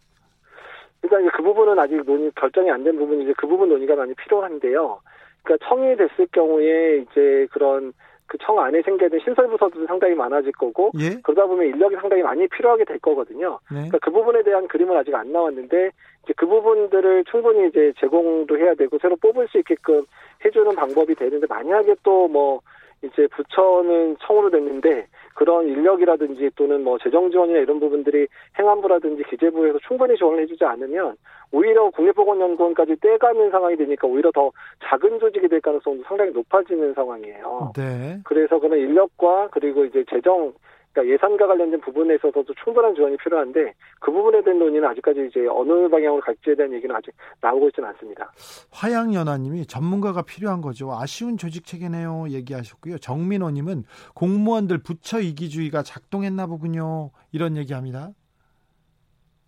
[1.00, 4.14] 그러니까 이제 그 부분은 아직 논의 결정이 안 된 부분이 이제 그 부분 논의가 많이
[4.14, 5.00] 필요한데요.
[5.42, 7.92] 그러니까 청이 됐을 경우에 이제 그런
[8.27, 11.19] 그 청 안에 생겨있는 신설부서도 상당히 많아질 거고 예?
[11.23, 13.59] 그러다 보면 인력이 상당히 많이 필요하게 될 거거든요.
[13.71, 13.89] 네.
[13.89, 15.91] 그러니까 그 부분에 대한 그림은 아직 안 나왔는데
[16.25, 20.05] 이제 그 부분들을 충분히 이제 제공도 해야 되고 새로 뽑을 수 있게끔
[20.45, 22.61] 해주는 방법이 되는데 만약에 또뭐
[23.03, 28.27] 이제 부처는 청으로 됐는데 그런 인력이라든지 또는 뭐 재정 지원이나 이런 부분들이
[28.59, 31.17] 행안부라든지 기재부에서 충분히 지원을 해주지 않으면
[31.53, 34.51] 오히려 국립보건연구원까지 떼가는 상황이 되니까 오히려 더
[34.85, 37.73] 작은 조직이 될 가능성도 상당히 높아지는 상황이에요.
[37.77, 38.19] 네.
[38.25, 40.53] 그래서 그런 인력과 그리고 이제 재정
[40.97, 45.89] 그러니까 예산과 관련된 부분에 있어서도 충분한 지원이 필요한데 그 부분에 대한 논의는 아직까지 이제 어느
[45.89, 48.33] 방향으로 갈지에 대한 얘기는 아직 나오고 있지는 않습니다.
[48.73, 50.91] 화양연화님이 전문가가 필요한 거죠.
[50.93, 52.29] 아쉬운 조직 체계네요.
[52.31, 52.97] 얘기하셨고요.
[52.99, 57.11] 정민호님은 공무원들 부처 이기주의가 작동했나 보군요.
[57.31, 58.11] 이런 얘기합니다.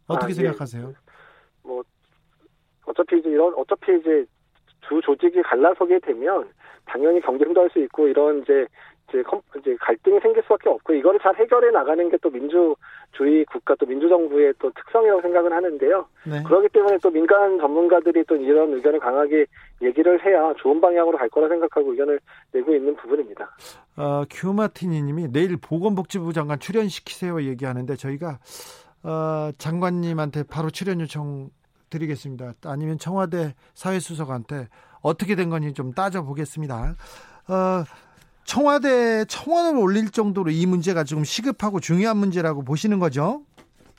[0.07, 0.35] 어떻게 아, 예.
[0.35, 0.93] 생각하세요?
[1.63, 1.83] 뭐
[2.85, 4.27] 어차피 이제 이런 어차피 이제
[4.83, 6.51] 두 조직이 갈라서게 되면
[6.85, 8.67] 당연히 경쟁도 할 수 있고 이런 이제
[9.09, 13.75] 이제, 컴, 이제 갈등이 생길 수밖에 없고 이거를 잘 해결해 나가는 게 또 민주주의 국가
[13.77, 16.07] 또 민주정부의 또 특성이라고 생각은 하는데요.
[16.27, 16.43] 네.
[16.43, 19.47] 그렇기 때문에 또 민간 전문가들이 또 이런 의견을 강하게
[19.83, 22.21] 얘기를 해야 좋은 방향으로 갈 거라 생각하고 의견을
[22.53, 23.57] 내고 있는 부분입니다.
[23.97, 28.39] 어, 큐마티니님이 내일 보건복지부 장관 출연시키세요 얘기하는데 저희가
[29.05, 31.51] 어, 장관님한테 바로 출연 요청
[31.91, 32.55] 드리겠습니다.
[32.65, 34.69] 아니면 청와대 사회수석한테
[35.01, 36.95] 어떻게 된 건지 좀 따져보겠습니다.
[37.49, 37.85] 어,
[38.49, 43.43] 청와대 청원을 올릴 정도로 이 문제가 지금 시급하고 중요한 문제라고 보시는 거죠?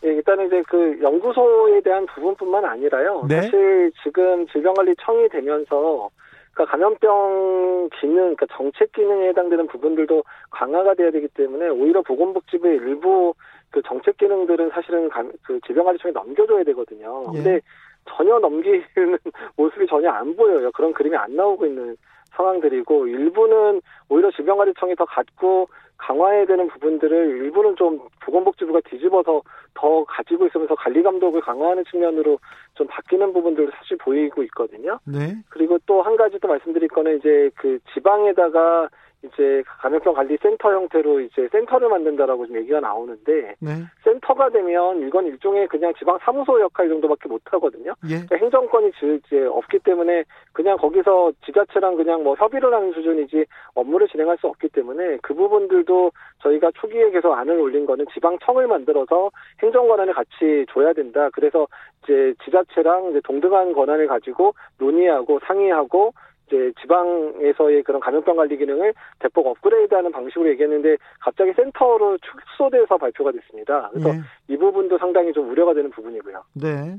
[0.03, 3.25] 예, 일단은 이제 그 연구소에 대한 부분뿐만 아니라요.
[3.29, 3.43] 네?
[3.43, 6.09] 사실 지금 질병관리청이 되면서
[6.53, 13.35] 그러니까 감염병 기능, 그러니까 정책 기능에 해당되는 부분들도 강화가 돼야 되기 때문에 오히려 보건복지부의 일부
[13.69, 17.25] 그 정책 기능들은 사실은 감, 그 질병관리청에 넘겨줘야 되거든요.
[17.35, 17.37] 예.
[17.37, 17.61] 근데
[18.09, 18.81] 전혀 넘기는
[19.57, 20.71] 모습이 전혀 안 보여요.
[20.71, 21.95] 그런 그림이 안 나오고 있는
[22.39, 29.41] 상황들이고 일부는 오히려 질병관리청이 더 갖고 강화해야 되는 부분들을 일부는 좀 보건복지부가 뒤집어서
[29.73, 32.39] 더 가지고 있으면서 관리 감독을 강화하는 측면으로
[32.75, 34.99] 좀 바뀌는 부분들도 사실 보이고 있거든요.
[35.05, 35.35] 네.
[35.49, 38.87] 그리고 또 한 가지 또 말씀드릴 거는 이제 그 지방에다가
[39.23, 43.71] 이제 감염병 관리 센터 형태로 이제 센터를 만든다라고 지금 얘기가 나오는데 네.
[44.03, 47.93] 센터가 되면 이건 일종의 그냥 지방 사무소 역할 정도밖에 못 하거든요.
[48.05, 48.15] 예.
[48.15, 48.91] 그러니까 행정권이
[49.25, 54.69] 이제 없기 때문에 그냥 거기서 지자체랑 그냥 뭐 협의를 하는 수준이지 업무를 진행할 수 없기
[54.69, 60.93] 때문에 그 부분들도 저희가 초기에 계속 안을 올린 거는 지방청을 만들어서 행정 권한을 같이 줘야
[60.93, 61.29] 된다.
[61.33, 61.67] 그래서
[62.03, 66.13] 이제 지자체랑 이제 동등한 권한을 가지고 논의하고 상의하고
[66.49, 73.89] 이제 지방에서의 그런 감염병 관리 기능을 대폭 업그레이드하는 방식으로 얘기했는데 갑자기 센터로 축소돼서 발표가 됐습니다.
[73.91, 74.19] 그래서 네.
[74.47, 76.43] 이 부분도 상당히 좀 우려가 되는 부분이고요.
[76.55, 76.97] 네.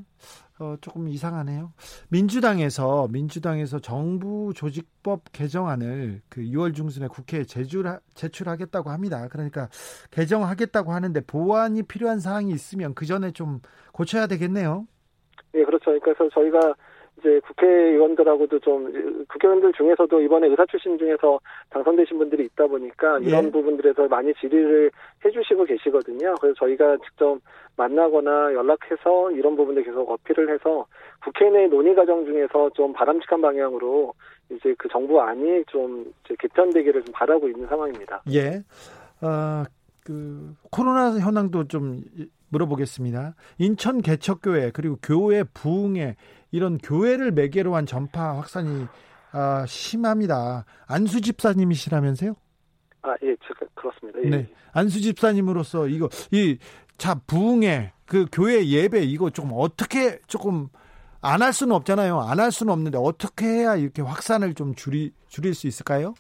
[0.61, 1.73] 어, 조금 이상하네요.
[2.11, 7.85] 민주당에서 민주당에서 정부 조직법 개정안을 그 6월 중순에 국회에 제출,
[8.15, 9.27] 제출하겠다고 합니다.
[9.31, 9.69] 그러니까
[10.11, 13.61] 개정하겠다고 하는데 보완이 필요한 사항이 있으면 그 전에 좀
[13.93, 14.87] 고쳐야 되겠네요.
[15.55, 15.99] 예, 그렇죠.
[16.01, 16.75] 그래서 저희가
[17.21, 18.91] 이제 국회의원들하고도 좀
[19.29, 23.51] 국회의원들 중에서도 이번에 의사 출신 중에서 당선되신 분들이 있다 보니까 이런 예.
[23.51, 24.91] 부분들에서 많이 질의를
[25.25, 26.35] 해주시고 계시거든요.
[26.41, 27.39] 그래서 저희가 직접
[27.77, 30.87] 만나거나 연락해서 이런 부분들 계속 어필을 해서
[31.23, 34.15] 국회 내 논의 과정 중에서 좀 바람직한 방향으로
[34.51, 38.23] 이제 그 정부 안이 좀 개편되기를 좀 바라고 있는 상황입니다.
[38.33, 38.63] 예.
[39.23, 39.65] 어,
[40.05, 42.01] 그 코로나 현황도 좀
[42.51, 43.35] 물어보겠습니다.
[43.59, 46.17] 인천 개척교회 그리고 교회 부흥회
[46.53, 48.87] 이런 교회를 매개로 한 전파 확산이
[49.33, 50.65] 아, 심합니다.
[50.87, 52.35] 안수 집사님이시라면서요?
[53.03, 54.19] 아, 예, 제가 그렇습니다.
[54.25, 54.29] 예.
[54.29, 54.47] 네.
[54.73, 56.59] 안수 집사님으로서 이거 이
[56.99, 60.69] 자 부흥회 그 교회 예배 이거 조금 어떻게 조금
[61.23, 62.21] 안 할 수는 없잖아요.
[62.21, 66.13] 안 할 수는 없는데 어떻게 해야 이렇게 확산을 좀 줄이 줄일 수 있을까요?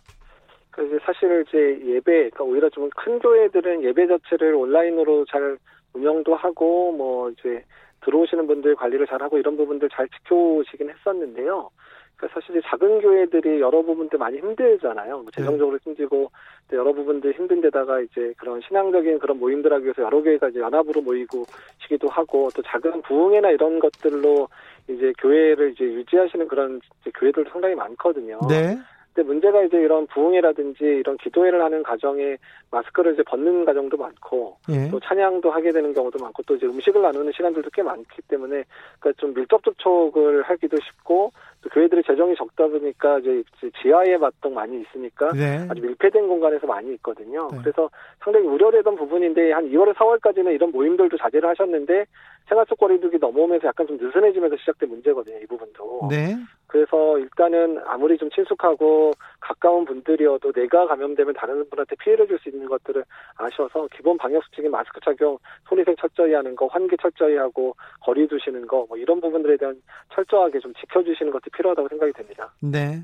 [0.71, 5.59] 그 사실 이제 예배, 그러니까 오히려 좀 큰 교회들은 예배 자체를 온라인으로 잘
[5.93, 7.65] 운영도 하고 뭐 이제
[8.03, 11.71] 들어오시는 분들 관리를 잘하고 이런 부분들 잘 지켜오시긴 했었는데요.
[12.17, 15.19] 그러니까 사실 작은 교회들이 여러 부분들 많이 힘들잖아요.
[15.21, 15.85] 뭐 재정적으로 네.
[15.85, 16.31] 힘들고
[16.73, 21.01] 여러 부분들 힘든 데다가 이제 그런 신앙적인 그런 모임들 하기 위해서 여러 교회가 이제 연합으로
[21.01, 21.45] 모이고
[21.79, 24.49] 시기도 하고 또 작은 부흥회나 이런 것들로
[24.89, 28.39] 이제 교회를 이제 유지하시는 그런 이제 교회들도 상당히 많거든요.
[28.49, 28.79] 네.
[29.13, 32.37] 근데 문제가 이제 이런 부흥회라든지 이런 기도회를 하는 과정에
[32.71, 34.89] 마스크를 이제 벗는 과정도 많고 예.
[34.91, 38.65] 또 찬양도 하게 되는 경우도 많고 또 이제 음식을 나누는 시간들도 꽤 많기 때문에
[39.01, 41.33] 그러니까 좀 밀접 접촉을 하기도 쉽고 또
[41.73, 43.43] 교회들이 재정이 적다 보니까 이제
[43.83, 45.67] 지하에 맞동 많이 있으니까 네.
[45.69, 47.49] 아주 밀폐된 공간에서 많이 있거든요.
[47.53, 47.59] 네.
[47.61, 47.91] 그래서
[48.25, 52.07] 상당히 우려되던 부분인데 한 2월, 4월까지는 이런 모임들도 자제를 하셨는데
[52.49, 55.39] 생활 속 거리두기 넘어오면서 약간 좀 느슨해지면서 시작된 문제거든요.
[55.39, 56.09] 이 부분도.
[56.11, 56.37] 네.
[56.67, 62.67] 그래서 일단은 아무리 좀 친숙하고 가까운 분들이어도 내가 감염되면 다른 분한테 피해를 줄 수 있는
[62.69, 63.05] 것들을
[63.37, 65.37] 아셔서 기본 방역 수칙인 마스크 착용,
[65.69, 69.81] 손위생 철저히 하는 거, 환기 철저히 하고 거리 두시는 거, 뭐 이런 부분들에 대한
[70.15, 72.53] 철저하게 좀 지켜주시는 것도 필요하다고 생각이 됩니다.
[72.63, 73.03] 네.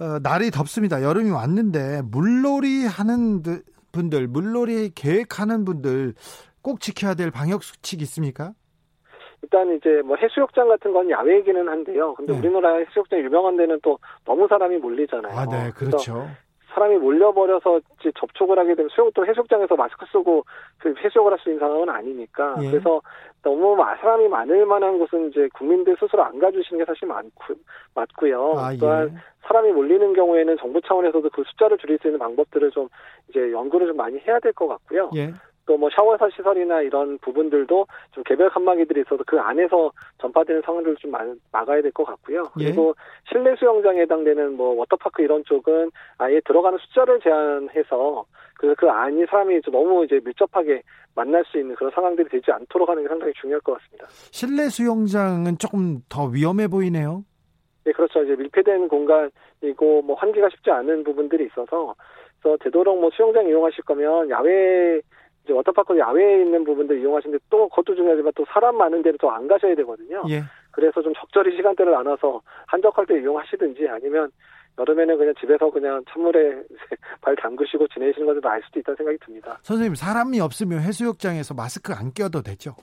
[0.00, 1.02] 어, 날이 덥습니다.
[1.02, 3.42] 여름이 왔는데 물놀이 하는
[3.92, 6.14] 분들, 물놀이 계획하는 분들
[6.62, 8.52] 꼭 지켜야 될 방역 수칙 있습니까?
[9.42, 12.14] 일단 이제 뭐 해수욕장 같은 건 야외이기는 한데요.
[12.14, 12.38] 근데 네.
[12.38, 15.38] 우리나라 해수욕장 유명한 데는 또 너무 사람이 몰리잖아요.
[15.38, 16.28] 아, 네, 그렇죠.
[16.74, 20.44] 사람이 몰려버려서 이제 접촉을 하게 되면 수영 또 해수욕장에서 마스크 쓰고
[20.78, 22.70] 그 해수욕을 할 수 있는 상황은 아니니까 예.
[22.70, 23.00] 그래서
[23.42, 27.54] 너무 사람이 많을 만한 곳은 이제 국민들 스스로 안 가주시는 게 사실 많고
[27.94, 28.54] 맞고요.
[28.56, 28.78] 아, 예.
[28.78, 32.88] 또한 사람이 몰리는 경우에는 정부 차원에서도 그 숫자를 줄일 수 있는 방법들을 좀
[33.28, 35.10] 이제 연구를 좀 많이 해야 될 것 같고요.
[35.16, 35.32] 예.
[35.66, 41.12] 또 뭐 샤워사 시설이나 이런 부분들도 좀 개별 칸막이들이 있어서 그 안에서 전파되는 상황들을 좀
[41.52, 42.44] 막아야 될 것 같고요.
[42.60, 42.64] 예.
[42.66, 42.94] 그리고
[43.30, 48.24] 실내 수영장에 해당되는 뭐 워터파크 이런 쪽은 아예 들어가는 숫자를 제한해서
[48.56, 50.82] 그래서 그 안이 사람이 너무 이제 밀접하게
[51.14, 54.06] 만날 수 있는 그런 상황들이 되지 않도록 하는 게 상당히 중요할 것 같습니다.
[54.08, 57.24] 실내 수영장은 조금 더 위험해 보이네요.
[57.84, 58.22] 네, 그렇죠.
[58.22, 61.94] 이제 밀폐된 공간이고 뭐 환기가 쉽지 않은 부분들이 있어서
[62.40, 65.00] 그래서 되도록 뭐 수영장 이용하실 거면 야외
[65.44, 69.74] 이제 워터파크 야외에 있는 부분들 이용하시는데 또 그것도 중요하지만 또 사람 많은 데는 또안 가셔야
[69.76, 70.22] 되거든요.
[70.30, 70.42] 예.
[70.70, 74.30] 그래서 좀 적절히 시간대를 나눠서 한적할 때 이용하시든지 아니면
[74.78, 76.62] 여름에는 그냥 집에서 그냥 찬물에
[77.20, 79.58] 발 담그시고 지내시는 것도 나을 수도 있다는 생각이 듭니다.
[79.62, 82.74] 선생님 사람이 없으면 해수욕장에서 마스크 안 껴도 되죠?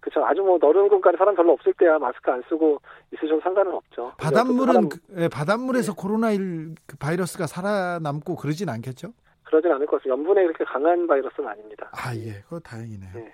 [0.00, 0.24] 그렇죠.
[0.26, 2.80] 아주 뭐 너른 공간에 사람 별로 없을 때야 마스크 안 쓰고
[3.12, 4.12] 있으셔도 상관은 없죠.
[4.18, 4.88] 바닷물은 사람...
[4.88, 6.02] 그, 예, 바닷물에서 네.
[6.02, 9.12] 코로나1 그 바이러스가 살아남고 그러진 않겠죠?
[9.52, 10.18] 그러진 않을 것 같습니다.
[10.18, 11.90] 염분에 그렇게 강한 바이러스는 아닙니다.
[11.92, 12.40] 아, 예.
[12.44, 13.12] 그거 다행이네요.
[13.14, 13.32] 네.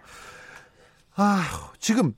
[1.15, 1.41] 아,
[1.79, 2.13] 지금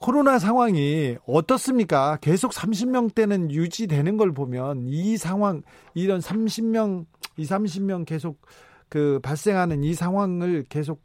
[0.00, 2.18] 코로나 상황이 어떻습니까?
[2.20, 5.62] 계속 30명대는 유지되는 걸 보면 이 상황,
[5.94, 7.06] 이런 30명,
[7.36, 8.42] 2, 30명 계속
[8.88, 11.00] 그 발생하는 이 상황을 계속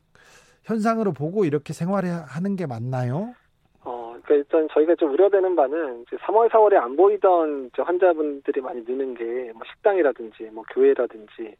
[0.64, 3.34] 현상으로 보고 이렇게 생활하는 게 맞나요?
[4.30, 9.50] 그러니까 일단 저희가 좀 우려되는 바는 이제 3월, 4월에 안 보이던 환자분들이 많이 느는 게
[9.54, 11.56] 뭐 식당이라든지 뭐 교회라든지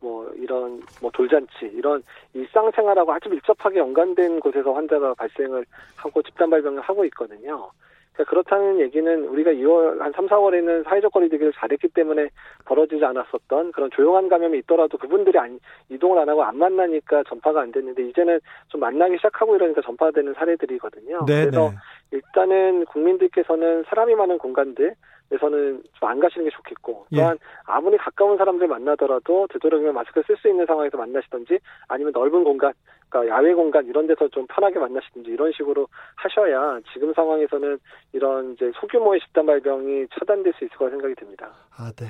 [0.00, 2.02] 뭐 이런 뭐 돌잔치 이런
[2.34, 5.64] 일상생활하고 아주 밀접하게 연관된 곳에서 환자가 발생을
[5.96, 7.70] 하고 집단 발병을 하고 있거든요.
[8.12, 12.28] 그러니까 그렇다는 얘기는 우리가 2월 한 3, 4월에는 사회적 거리두기를 잘했기 때문에
[12.66, 15.58] 벌어지지 않았었던 그런 조용한 감염이 있더라도 그분들이 안,
[15.88, 21.24] 이동을 안 하고 안 만나니까 전파가 안 됐는데 이제는 좀 만나기 시작하고 이러니까 전파되는 사례들이거든요.
[21.24, 21.50] 네네.
[21.50, 21.76] 그래서 네.
[22.12, 24.94] 일단은 국민들께서는 사람이 많은 공간들
[25.32, 27.46] 에서는 좀 안 가시는 게 좋겠고 또한 예.
[27.64, 32.72] 아무리 가까운 사람들 만나더라도 되도록이면 마스크를 쓸수 있는 상황에서 만나시든지 아니면 넓은 공간
[33.08, 37.78] 그러니까 야외 공간 이런 데서 좀 편하게 만나시든지 이런 식으로 하셔야 지금 상황에서는
[38.12, 41.50] 이런 이제 소규모의 집단 발병이 차단될 수 있을 거라 생각이 듭니다.
[41.76, 42.06] 아, 네.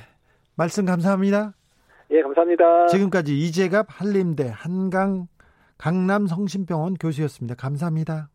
[0.57, 1.53] 말씀 감사합니다.
[2.11, 2.89] 예, 감사합니다.
[2.89, 5.29] 지금까지 이재갑 한림대 한강
[5.79, 7.55] 강남 성심병원 교수였습니다.
[7.55, 8.29] 감사합니다.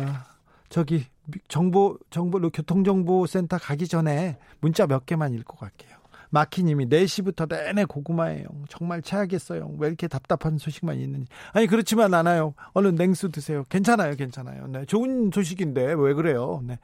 [0.00, 0.24] 아,
[0.68, 1.06] 저기
[1.48, 5.96] 정보 정보 교통정보센터 가기 전에 문자 몇 개만 읽고 갈게요.
[6.30, 8.46] 마키님이 4시부터 내내 고구마예요.
[8.68, 9.76] 정말 체하겠어요.
[9.78, 11.26] 왜 이렇게 답답한 소식만 있는지.
[11.52, 12.54] 아니 그렇지만 않아요.
[12.72, 13.64] 얼른 냉수 드세요.
[13.68, 14.66] 괜찮아요, 괜찮아요.
[14.66, 16.62] 네, 좋은 소식인데 왜 그래요?
[16.64, 16.78] 네.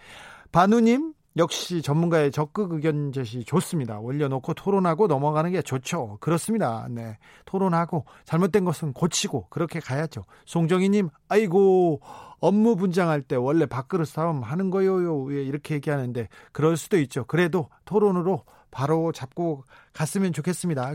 [0.53, 3.99] 반우님 역시 전문가의 적극 의견 제시 좋습니다.
[3.99, 6.19] 올려놓고 토론하고 넘어가는 게 좋죠.
[6.21, 6.87] 그렇습니다.
[6.91, 7.17] 네.
[7.47, 10.25] 토론하고 잘못된 것은 고치고 그렇게 가야죠.
[10.45, 12.01] 송정희님, 아이고,
[12.41, 15.31] 업무 분장할 때 원래 밥그릇 싸움 하는 거요.
[15.31, 17.25] 이렇게 얘기하는데 그럴 수도 있죠.
[17.25, 20.95] 그래도 토론으로 바로 잡고 갔으면 좋겠습니다.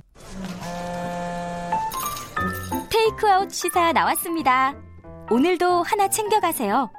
[2.91, 4.75] 테이크아웃 시사 나왔습니다.
[5.31, 6.91] 오늘도 하나 챙겨가세요.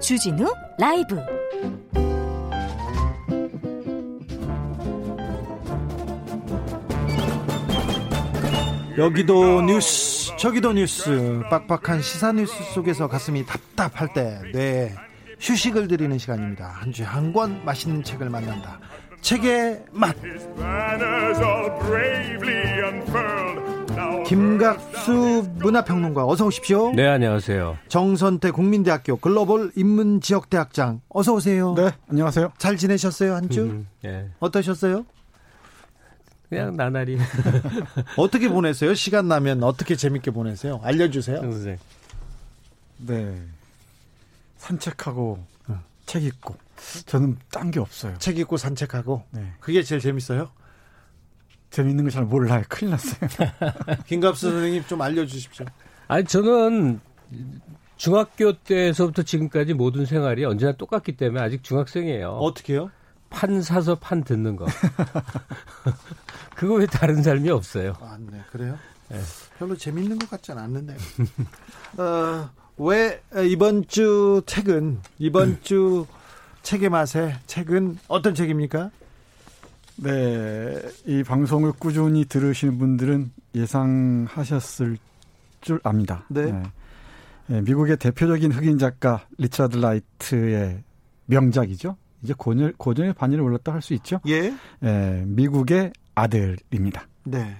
[0.00, 0.46] 주진우
[0.78, 1.16] 라이브.
[8.98, 14.94] 여기도 뉴스, 저기도 뉴스, 빡빡한 시사 뉴스 속에서 가슴이 답답할 때, 네,
[15.38, 16.66] 휴식을 드리는 시간입니다.
[16.68, 18.78] 한 주에 한 권 맛있는 책을 만난다.
[19.20, 20.14] 책의 맛.
[24.26, 26.92] 김갑수 문화평론가 어서 오십시오.
[26.94, 27.76] 네, 안녕하세요.
[27.88, 31.74] 정선태 국민대학교 글로벌 인문지역대학장 어서 오세요.
[31.76, 32.52] 네, 안녕하세요.
[32.58, 33.62] 잘 지내셨어요 한 주?
[33.62, 34.28] 음, 네.
[34.40, 35.04] 어떠셨어요?
[36.48, 37.18] 그냥 나날이.
[38.16, 38.94] 어떻게 보내세요?
[38.94, 40.80] 시간 나면 어떻게 재밌게 보내세요?
[40.82, 41.40] 알려주세요.
[41.40, 41.78] 선생.
[42.98, 43.42] 네.
[44.58, 45.80] 산책하고 어.
[46.06, 46.56] 책 읽고.
[47.06, 48.16] 저는 딴 게 없어요.
[48.18, 49.24] 책 읽고 산책하고.
[49.30, 49.52] 네.
[49.60, 50.50] 그게 제일 재밌어요?
[51.70, 52.62] 재밌는 거 잘 몰라요.
[52.68, 53.28] 큰일 났어요.
[54.06, 55.66] 김갑수 선생님 좀 알려주십시오.
[56.08, 57.00] 아니 저는
[57.96, 62.28] 중학교 때서부터 지금까지 모든 생활이 언제나 똑같기 때문에 아직 중학생이에요.
[62.30, 62.90] 어떻게요?
[63.36, 64.64] 판 사서 판 듣는 거.
[66.56, 67.92] 그거 왜 다른 삶이 없어요?
[68.00, 68.78] 아, 네, 그래요?
[69.10, 69.20] 네.
[69.58, 70.96] 별로 재밌는 것 같지는 않는데.
[71.98, 76.06] 어, 왜 이번 주 책은 이번 주
[76.62, 78.90] 책의 맛에 책은 어떤 책입니까?
[79.96, 84.96] 네, 이 방송을 꾸준히 들으시는 분들은 예상하셨을
[85.60, 86.24] 줄 압니다.
[86.28, 86.52] 네.
[86.52, 86.62] 네.
[87.48, 90.82] 네 미국의 대표적인 흑인 작가 리차드 라이트의
[91.26, 91.98] 명작이죠.
[92.26, 94.18] 이제 고전, 고전의 반열에 올랐다 할 수 있죠.
[94.26, 94.52] 예.
[94.82, 95.22] 예.
[95.26, 97.06] 미국의 아들입니다.
[97.24, 97.56] 네.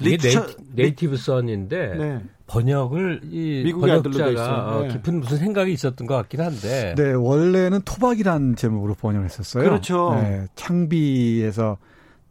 [0.00, 2.20] 이게 리처, 네이티, 브 선인데 네.
[2.48, 4.88] 번역을 이 번역자가 어, 네.
[4.88, 6.94] 깊은 무슨 생각이 있었던 것 같긴 한데.
[6.96, 9.62] 네, 원래는 토박이란 제목으로 번역했었어요.
[9.62, 10.14] 그렇죠.
[10.20, 11.78] 네, 창비에서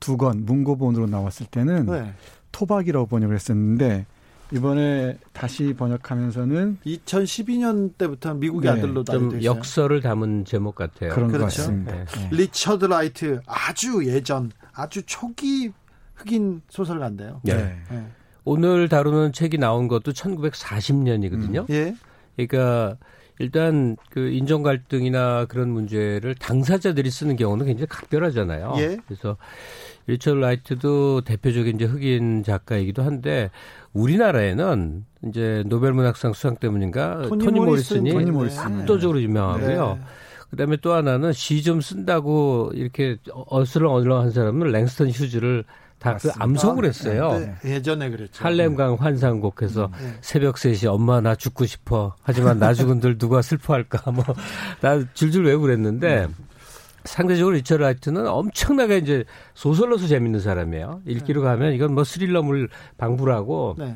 [0.01, 2.13] 두 권 문고본으로 나왔을 때는 네.
[2.51, 4.05] 토박이라고 번역을 했었는데
[4.51, 11.13] 이번에 다시 번역하면서는 2012년 때부터 미국의 네, 아들로 좀 역설을 담은 제목 같아요.
[11.13, 11.39] 그런 그렇죠?
[11.39, 11.95] 것 같습니다.
[11.95, 12.05] 네.
[12.05, 12.29] 네.
[12.31, 15.71] 리처드 라이트 아주 예전 아주 초기
[16.15, 17.41] 흑인 소설가인데요.
[17.43, 17.77] 네.
[17.89, 18.05] 네.
[18.43, 21.69] 오늘 다루는 책이 나온 것도 1940년이거든요.
[21.69, 21.73] 음.
[21.73, 21.95] 예.
[22.35, 22.97] 그러니까
[23.39, 28.75] 일단 그 인종 갈등이나 그런 문제를 당사자들이 쓰는 경우는 굉장히 각별하잖아요.
[28.77, 28.97] 예.
[29.07, 29.37] 그래서
[30.07, 33.49] 리처드 라이트도 대표적인 이제 흑인 작가이기도 한데
[33.93, 38.63] 우리나라에는 이제 노벨 문학상 수상 때문인가 토니, 토니 모리슨이 토니 모리슨.
[38.81, 39.93] 압도적으로 유명하고요.
[39.95, 40.01] 네.
[40.49, 45.63] 그다음에 또 하나는 시 좀 쓴다고 이렇게 어슬렁어슬렁한 사람은 랭스턴 휴즈를
[45.99, 47.33] 다 그 암송을 했어요.
[47.39, 47.75] 네, 네.
[47.75, 48.43] 예전에 그랬죠.
[48.43, 50.13] 할렘강 환상곡해서 음, 네.
[50.21, 52.15] 새벽 3시 엄마 나 죽고 싶어.
[52.23, 54.23] 하지만 나 죽은들 누가 슬퍼할까 뭐
[54.81, 56.33] 나 줄줄 외우고 그랬는데 네.
[57.03, 61.01] 상대적으로 리처드 라이트는 엄청나게 이제 소설로서 재밌는 사람이에요.
[61.07, 63.95] 읽기로 가면 이건 뭐 스릴러물 방불하고 네.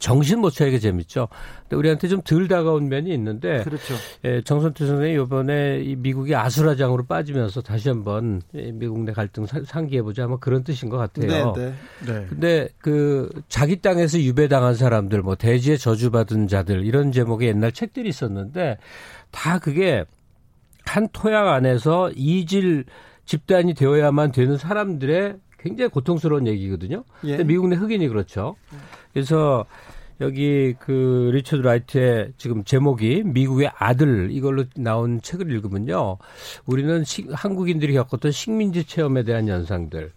[0.00, 1.28] 정신 못 차리게 재밌죠.
[1.62, 3.94] 근데 우리한테 좀 덜 다가온 면이 있는데 그렇죠.
[4.24, 10.26] 예, 정선태 선생이 이번에 이 미국이 아수라장으로 빠지면서 다시 한번 미국 내 갈등 상기해 보자
[10.26, 11.52] 뭐 그런 뜻인 것 같아요.
[11.56, 11.72] 네,
[12.06, 12.12] 네.
[12.12, 12.26] 네.
[12.28, 18.78] 근데 그 자기 땅에서 유배당한 사람들 뭐 대지에 저주받은 자들 이런 제목의 옛날 책들이 있었는데
[19.30, 20.04] 다 그게
[20.84, 22.84] 한 토양 안에서 이질
[23.24, 27.04] 집단이 되어야만 되는 사람들의 굉장히 고통스러운 얘기거든요.
[27.24, 27.42] 예.
[27.42, 28.56] 미국 내 흑인이 그렇죠.
[29.12, 29.64] 그래서
[30.20, 36.18] 여기 그 리처드 라이트의 지금 제목이 미국의 아들 이걸로 나온 책을 읽으면요.
[36.66, 40.12] 우리는 시, 한국인들이 겪었던 식민지 체험에 대한 현상들.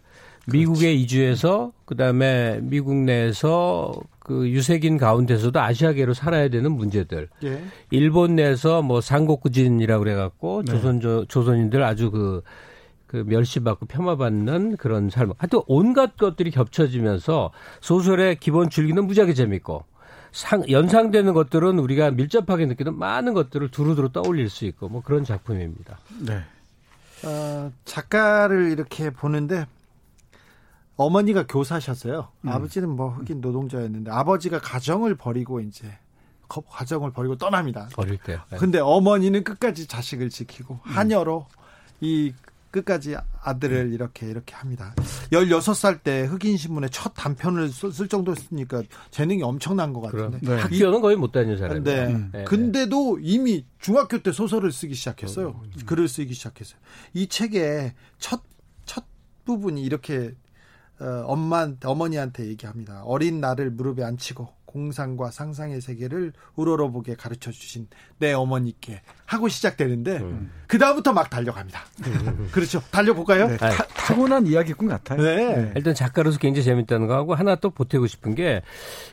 [0.49, 3.93] 미국에 이주해서 그다음에 미국 내에서
[4.27, 7.29] 그 유색인 가운데서도 아시아계로 살아야 되는 문제들.
[7.45, 7.63] 예.
[7.91, 10.71] 일본 내에서 뭐 상국구진이라고 그래갖고 네.
[10.73, 12.43] 조선 조 조선인들 아주 그,
[13.07, 15.31] 그 멸시받고 폄하받는 그런 삶.
[15.37, 19.85] 하여튼 온갖 것들이 겹쳐지면서 소설의 기본 줄기는 무지하게 재밌고
[20.33, 25.99] 상, 연상되는 것들은 우리가 밀접하게 느끼는 많은 것들을 두루두루 떠올릴 수 있고 뭐 그런 작품입니다.
[26.19, 26.41] 네.
[27.25, 29.65] 어, 작가를 이렇게 보는데
[30.97, 32.29] 어머니가 교사셨어요.
[32.41, 32.49] 음.
[32.49, 35.97] 아버지는 뭐 흑인 노동자였는데 아버지가 가정을 버리고 이제
[36.47, 37.89] 가정을 버리고 떠납니다.
[37.95, 38.39] 어릴 때.
[38.51, 38.57] 네.
[38.57, 40.91] 근데 어머니는 끝까지 자식을 지키고 음.
[40.91, 41.45] 한여로
[42.01, 42.33] 이
[42.71, 44.93] 끝까지 아들을 이렇게 이렇게 합니다.
[45.31, 50.39] 16살 때 흑인 신문에 첫 단편을 쓸 정도였으니까 재능이 엄청난 것 같은데.
[50.41, 50.57] 네.
[50.57, 51.83] 학교는 거의 못 다니는 사람이에요.
[51.83, 52.13] 네.
[52.13, 52.29] 음.
[52.33, 52.43] 네.
[52.43, 55.61] 근데도 이미 중학교 때 소설을 쓰기 시작했어요.
[55.63, 55.85] 음.
[55.85, 56.79] 글을 쓰기 시작했어요.
[57.13, 58.41] 이 책의 첫,
[58.85, 59.05] 첫
[59.45, 60.46] 부분이 이렇게 어,
[60.99, 63.03] 엄마 어머니한테 얘기합니다.
[63.05, 67.87] 어린 나를 무릎에 앉히고 공상과 상상의 세계를 우러러보게 가르쳐 주신
[68.19, 70.51] 내 어머니께 하고 시작되는데 음.
[70.67, 71.79] 그 다음부터 막 달려갑니다.
[72.51, 72.81] 그렇죠.
[72.91, 73.47] 달려볼까요?
[73.47, 75.21] 네, 타, 타고난 이야기꾼 같아요.
[75.21, 75.55] 네.
[75.55, 75.71] 네.
[75.75, 78.61] 일단 작가로서 굉장히 재밌다는 거하고 하나 또 보태고 싶은 게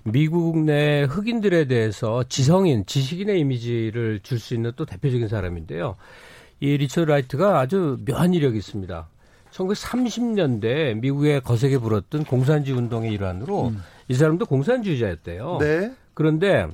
[0.02, 5.96] 미국 내 흑인들에 대해서 지성인, 지식인의 이미지를 줄 수 있는 또 대표적인 사람인데요.
[6.60, 9.08] 이 리처드 라이트가 아주 묘한 이력이 있습니다.
[9.54, 13.82] 1930년대 미국에 거세게 불었던 공산주의 운동의 일환으로 음.
[14.08, 15.58] 이 사람도 공산주의자였대요.
[15.60, 15.92] 네.
[16.12, 16.66] 그런데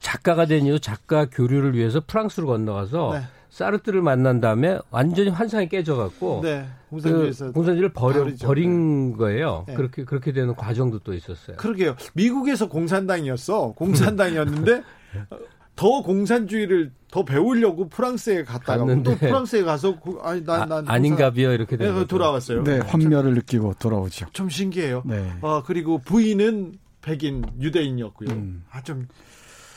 [0.00, 3.20] 작가가 된 이후 작가 교류를 위해서 프랑스로 건너가서 네.
[3.50, 6.66] 사르트를 만난 다음에 완전히 환상이 깨져갖고 네.
[6.88, 9.16] 그 공산주의를 버려, 버린 네.
[9.16, 9.64] 거예요.
[9.66, 9.74] 네.
[9.74, 11.56] 그렇게 그렇게 되는 과정도 또 있었어요.
[11.56, 11.96] 그러게요.
[12.14, 13.72] 미국에서 공산당이었어.
[13.72, 14.82] 공산당이었는데
[15.76, 19.10] 더 공산주의를 더 배우려고 프랑스에 갔다가 갔는데.
[19.10, 22.62] 또 프랑스에 가서 아니 난, 난 아, 닌가비요 이렇게 네, 돌아왔어요.
[22.62, 24.26] 네, 환멸을 느끼고 돌아오죠.
[24.32, 25.02] 좀 신기해요.
[25.04, 25.32] 네.
[25.40, 28.30] 어, 그리고 부인은 백인 유대인이었고요.
[28.30, 28.64] 음.
[28.70, 29.08] 아좀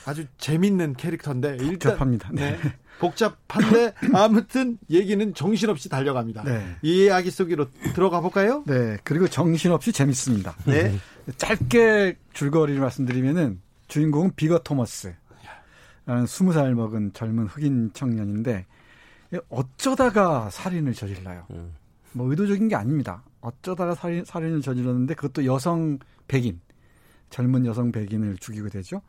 [0.06, 2.30] 아주 재밌는 캐릭터인데 복잡합니다.
[2.34, 2.52] 네.
[2.52, 2.74] 네.
[3.00, 6.44] 복잡한데 아무튼 얘기는 정신없이 달려갑니다.
[6.44, 6.76] 네.
[6.84, 8.64] 이 이야기 속으로 들어가 볼까요?
[8.68, 8.98] 네.
[9.04, 10.56] 그리고 정신없이 재밌습니다.
[10.66, 10.98] 네.
[11.38, 15.14] 짧게 줄거리를 말씀드리면은 주인공은 비거 토머스.
[16.06, 18.66] 라는 스무 살 먹은 젊은 흑인 청년인데
[19.50, 21.48] 어쩌다가 살인을 저질러요.
[21.52, 21.74] 음.
[22.12, 23.24] 뭐 의도적인 게 아닙니다.
[23.42, 25.98] 어쩌다가 살인, 살인을 저질렀는데 그것도 여성
[26.28, 26.60] 백인,
[27.30, 29.02] 젊은 여성 백인을 죽이게 되죠.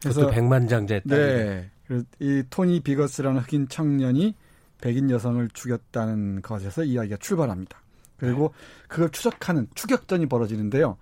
[0.00, 1.70] 그래서 백만장자 네.
[2.18, 4.34] 이 토니 비거스라는 흑인 청년이
[4.80, 7.80] 백인 여성을 죽였다는 것에서 이야기가 출발합니다.
[8.16, 8.52] 그리고
[8.88, 10.96] 그걸 추적하는 추격전이 벌어지는데요.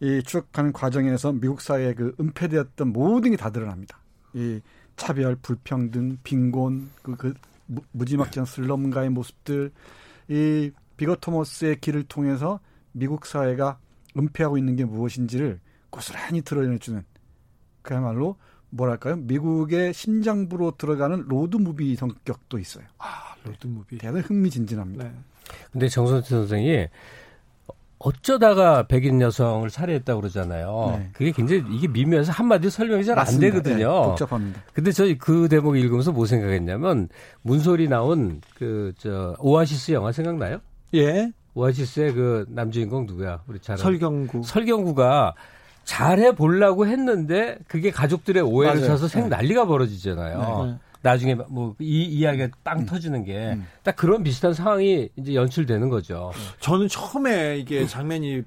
[0.00, 3.98] 이 추적하는 과정에서 미국 사회에 그 은폐되었던 모든 게 다 드러납니다.
[4.36, 4.60] 이
[4.96, 7.34] 차별, 불평등, 빈곤, 그, 그
[7.92, 9.72] 무지막지한 슬럼가의 모습들,
[10.28, 12.60] 이 비거 토머스의 길을 통해서
[12.92, 13.78] 미국 사회가
[14.16, 15.60] 은폐하고 있는 게 무엇인지를
[15.90, 17.02] 고스란히 드러내주는
[17.82, 18.36] 그야말로
[18.70, 19.16] 뭐랄까요?
[19.16, 22.84] 미국의 심장부로 들어가는 로드 무비 성격도 있어요.
[22.98, 23.98] 아, 로드 무비.
[23.98, 25.04] 대단히 흥미진진합니다.
[25.04, 25.14] 네.
[25.70, 26.88] 근데 정선태 선생이
[27.98, 30.96] 어쩌다가 백인 여성을 살해했다고 그러잖아요.
[30.98, 31.10] 네.
[31.14, 33.76] 그게 굉장히 이게 미묘해서 한마디로 설명이 잘 안 되거든요.
[33.76, 34.60] 네, 복잡합니다.
[34.74, 37.08] 근데 저희 그 대목 읽으면서 뭐 생각했냐면
[37.42, 40.58] 문소리 나온 그 저 오아시스 영화 생각나요?
[40.94, 41.30] 예.
[41.54, 43.42] 오아시스의 그 남주인공 누구야?
[43.46, 44.42] 우리 잘 설경구.
[44.44, 45.34] 설경구가
[45.84, 48.84] 잘해 보려고 했는데 그게 가족들의 오해를.
[48.84, 49.28] 사서 생 네.
[49.36, 50.64] 난리가 벌어지잖아요.
[50.66, 50.78] 네.
[51.06, 52.86] 나중에 뭐 이 이야기가 빵 음.
[52.86, 53.92] 터지는 게딱 음.
[53.96, 56.32] 그런 비슷한 상황이 이제 연출되는 거죠.
[56.60, 58.42] 저는 처음에 이게 장면이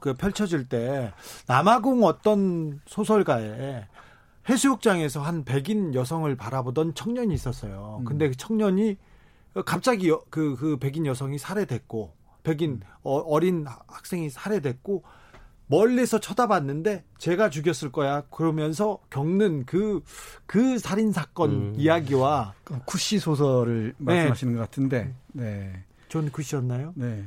[0.00, 1.12] 그 펼쳐질 때
[1.46, 3.86] 남아공 어떤 소설가에
[4.48, 7.98] 해수욕장에서 한 백인 여성을 바라보던 청년이 있었어요.
[8.00, 8.04] 음.
[8.04, 8.98] 근데 그 청년이
[9.64, 15.04] 갑자기 그, 그 백인 여성이 살해됐고, 백인 어, 어린 학생이 살해됐고,
[15.66, 20.02] 멀리서 쳐다봤는데 제가 죽였을 거야 그러면서 겪는 그그
[20.46, 21.74] 그 살인 사건 음.
[21.76, 24.14] 이야기와 그 쿳시 소설을 네.
[24.14, 25.72] 말씀하시는 것 같은데 네.
[26.08, 26.92] 존 쿳시였나요?
[26.96, 27.24] 네.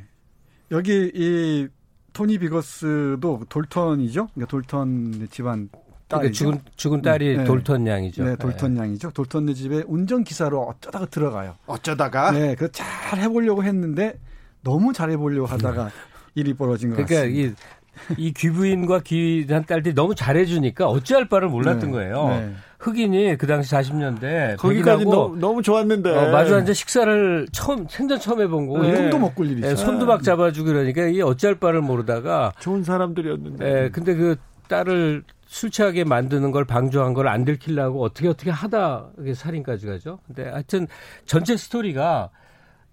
[0.72, 1.68] 여기 이
[2.14, 4.28] 토니 비거스도 돌턴이죠.
[4.34, 5.70] 그러니까 돌턴 집안
[6.08, 7.44] 그러니까 죽은 죽은 딸이 네.
[7.44, 8.24] 돌턴 양이죠.
[8.24, 8.82] 네, 돌턴 네.
[8.82, 9.12] 양이죠.
[9.12, 11.56] 돌턴네 집에 운전 기사로 어쩌다가 들어가요.
[11.66, 12.32] 어쩌다가?
[12.32, 14.20] 네, 그잘 해보려고 했는데
[14.62, 15.90] 너무 잘 해보려고 하다가 음.
[16.36, 17.62] 일이 벌어진 것 그러니까 같습니다.
[18.18, 21.92] 이 귀부인과 귀한 딸들이 너무 잘해주니까 어찌할 바를 몰랐던 네.
[21.92, 22.28] 거예요.
[22.30, 22.54] 네.
[22.80, 28.42] 흑인이 그 당시 40년대 거기까지 너, 너무 좋았는데 어, 마주 앉아 식사를 처음 생전 처음
[28.42, 28.96] 해본 거고 네.
[28.96, 33.66] 손도 먹고 일이 네, 손도 막 잡아주고 그러니까 이게 어찌할 바를 모르다가 좋은 사람들이었는데.
[33.66, 34.36] 네, 근데 그
[34.68, 40.20] 딸을 술 취하게 만드는 걸 방조한 걸 안 들키려고 어떻게 어떻게 하다 살인까지 가죠.
[40.28, 40.88] 근데 하여튼
[41.26, 42.30] 전체 스토리가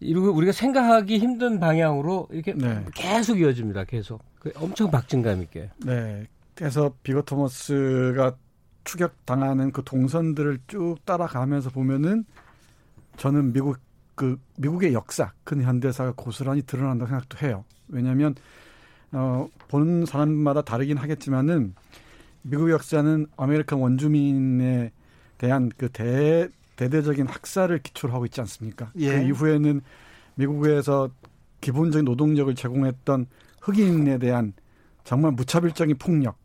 [0.01, 2.85] 이러고 우리가 생각하기 힘든 방향으로 이렇게 네.
[2.95, 3.85] 계속 이어집니다.
[3.85, 5.71] 계속 그 엄청 박진감 있게.
[5.85, 6.27] 네.
[6.61, 8.37] 해서 비거 토머스가
[8.85, 12.25] 추격 당하는 그 동선들을 쭉 따라가면서 보면은
[13.17, 13.79] 저는 미국
[14.15, 17.65] 그 미국의 역사, 큰 현대사가 고스란히 드러난다고 생각도 해요.
[17.89, 18.35] 왜냐하면
[19.13, 21.75] 어, 보는 사람마다 다르긴 하겠지만은
[22.43, 24.93] 미국 역사는 아메리칸 원주민에
[25.39, 28.93] 대한 그 대, 대대적인 학살을 기초로 하고 있지 않습니까?
[28.97, 29.19] 예.
[29.19, 29.81] 그 이후에는
[30.35, 31.11] 미국에서
[31.61, 33.27] 기본적인 노동력을 제공했던
[33.65, 34.53] 흑인에 대한
[35.05, 36.37] 정말 무차별적인 폭력,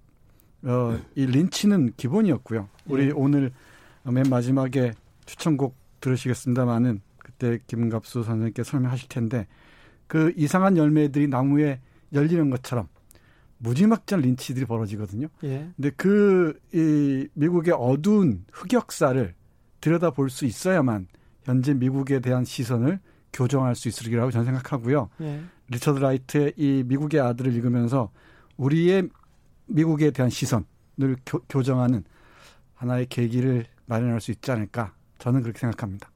[0.64, 2.68] 어, 이 린치는 기본이었고요.
[2.88, 3.12] 우리 예.
[3.12, 3.52] 오늘
[4.04, 4.94] 맨 마지막에
[5.26, 9.48] 추천곡 들으시겠습니다만은 그때 김갑수 선생님께 설명하실 텐데
[10.08, 11.80] 그 이상한 열매들이 나무에
[12.14, 12.88] 열리는 것처럼
[13.60, 15.28] 무지막지한 린치들이 벌어지거든요.
[15.44, 15.70] 예.
[15.76, 19.34] 근데 그, 이, 미국의 어두운 흑역사를
[19.82, 21.08] 들여다볼 수 있어야만
[21.44, 23.00] 현재 미국에 대한 시선을
[23.34, 25.10] 교정할 수 있으리라고 저는 생각하고요.
[25.22, 25.42] 예.
[25.70, 28.12] 리처드 라이트의 이 미국의 아들을 읽으면서
[28.58, 29.10] 우리의
[29.68, 32.04] 미국에 대한 시선을 교, 교정하는
[32.76, 36.10] 하나의 계기를 마련할 수 있지 않을까 저는 그렇게 생각합니다.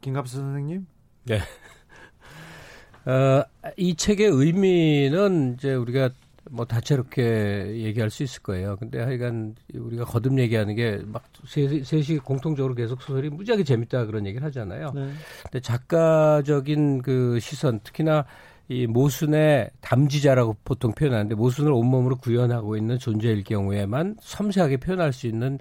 [0.00, 0.86] 김갑수 선생님?
[1.24, 1.40] 네.
[3.10, 3.44] 어,
[3.76, 6.10] 이 책의 의미는 이제 우리가
[6.50, 8.76] 뭐 다채롭게 얘기할 수 있을 거예요.
[8.76, 14.46] 근데 하여간 우리가 거듭 얘기하는 게 막 셋이 공통적으로 계속 소설이 무지하게 재밌다 그런 얘기를
[14.46, 14.92] 하잖아요.
[14.94, 15.10] 네.
[15.42, 18.24] 근데 작가적인 그 시선, 특히나
[18.68, 25.58] 이 모순의 담지자라고 보통 표현하는데 모순을 온몸으로 구현하고 있는 존재일 경우에만 섬세하게 표현할 수 있는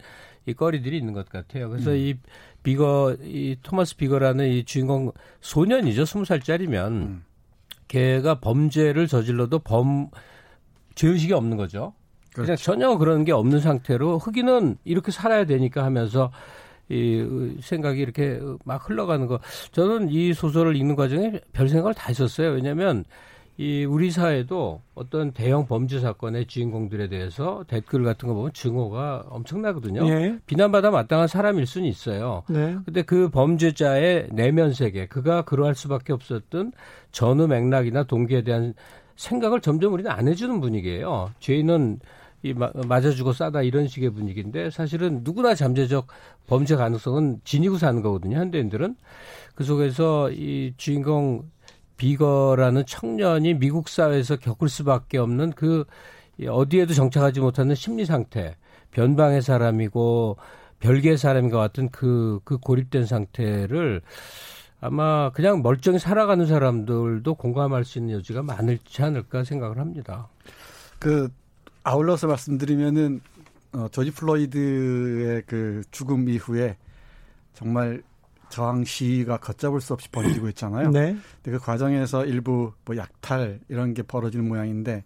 [0.48, 1.70] 이 거리들이 있는 것 같아요.
[1.70, 1.96] 그래서 음.
[1.98, 2.16] 이
[2.64, 5.12] 비거, 이 토마스 비거라는 이 주인공
[5.42, 6.06] 소년이죠.
[6.06, 6.94] 스무 살짜리면.
[6.94, 7.24] 음.
[7.88, 10.10] 걔가 범죄를 저질러도 범
[10.96, 11.94] 죄의식이 없는 거죠.
[12.34, 12.48] 그렇죠.
[12.48, 16.32] 그냥 전혀 그런 게 없는 상태로 흑인은 이렇게 살아야 되니까 하면서
[16.90, 19.40] 이 생각이 이렇게 막 흘러가는 거.
[19.72, 22.52] 저는 이 소설을 읽는 과정에 별 생각을 다 했었어요.
[22.52, 23.06] 왜냐하면
[23.58, 30.06] 이 우리 사회도 어떤 대형 범죄 사건의 주인공들에 대해서 댓글 같은 거 보면 증오가 엄청나거든요.
[30.10, 30.38] 예.
[30.46, 32.44] 비난받아 마땅한 사람일 수는 있어요.
[32.50, 32.76] 네.
[32.84, 36.74] 근데 그 범죄자의 내면 세계, 그가 그러할 수밖에 없었던
[37.14, 38.74] 전후 맥락이나 동기에 대한
[39.16, 41.32] 생각을 점점 우리는 안 해주는 분위기예요.
[41.40, 42.00] 죄인은
[42.44, 46.08] 이 맞아 주고 싸다 이런 식의 분위기인데 사실은 누구나 잠재적
[46.46, 48.38] 범죄 가능성은 지니고 사는 거거든요.
[48.38, 48.96] 현대인들은
[49.56, 51.50] 그 속에서 이 주인공
[51.98, 55.86] 비거라는 청년이 미국 사회에서 겪을 수밖에 없는 그
[56.48, 58.56] 어디에도 정착하지 못하는 심리 상태,
[58.92, 60.38] 변방의 사람이고
[60.80, 64.02] 별개의 사람과 같은 그, 그 고립된 상태를
[64.82, 70.28] 아마 그냥 멀쩡히 살아가는 사람들도 공감할 수 있는 여지가 많을지 않을까 생각을 합니다.
[71.00, 71.30] 그
[71.84, 73.22] 아울러서 말씀드리면은
[73.74, 76.78] 어, 조지 플로이드의 그 죽음 이후에
[77.54, 78.02] 정말
[78.50, 80.90] 저항 시위가 걷잡을 수 없이 벌어지고 있잖아요.
[80.92, 81.18] 네.
[81.44, 85.04] 근데 그 과정에서 일부 뭐 약탈 이런 게 벌어지는 모양인데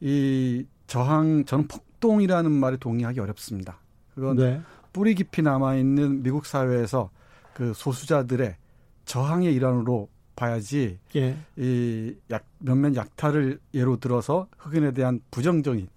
[0.00, 3.78] 이 저항 저는 폭동이라는 말에 동의하기 어렵습니다.
[4.14, 4.60] 그건 네.
[4.92, 7.10] 뿌리 깊이 남아 있는 미국 사회에서
[7.54, 8.56] 그 소수자들의
[9.04, 11.36] 저항의 일환으로 봐야지 예.
[11.56, 15.88] 이 약, 몇몇 약탈을 예로 들어서 흑인에 대한 부정적인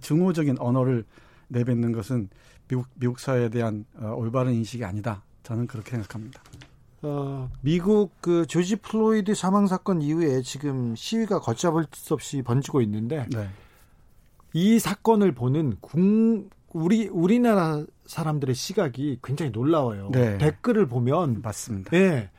[0.00, 1.04] 증오적인 언어를
[1.48, 2.28] 내뱉는 것은
[2.68, 5.22] 미국 미국 사회에 대한 어, 올바른 인식이 아니다.
[5.42, 6.42] 저는 그렇게 생각합니다.
[7.00, 13.26] 어, 미국 그 조지 플로이드 사망 사건 이후에 지금 시위가 걷잡을 수 없이 번지고 있는데
[13.30, 13.48] 네.
[14.52, 20.10] 이 사건을 보는 국, 우리 우리나라 사람들의 시각이 굉장히 놀라워요.
[20.12, 20.38] 네.
[20.38, 21.90] 댓글을 보면 맞습니다.
[21.90, 22.30] 네,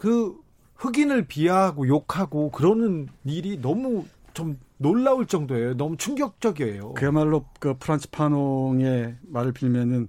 [0.00, 0.34] 그
[0.76, 5.76] 흑인을 비하하고 욕하고 그러는 일이 너무 좀 놀라울 정도예요.
[5.76, 6.94] 너무 충격적이에요.
[6.94, 10.08] 그야말로 그 프란츠 파농의 말을 빌면은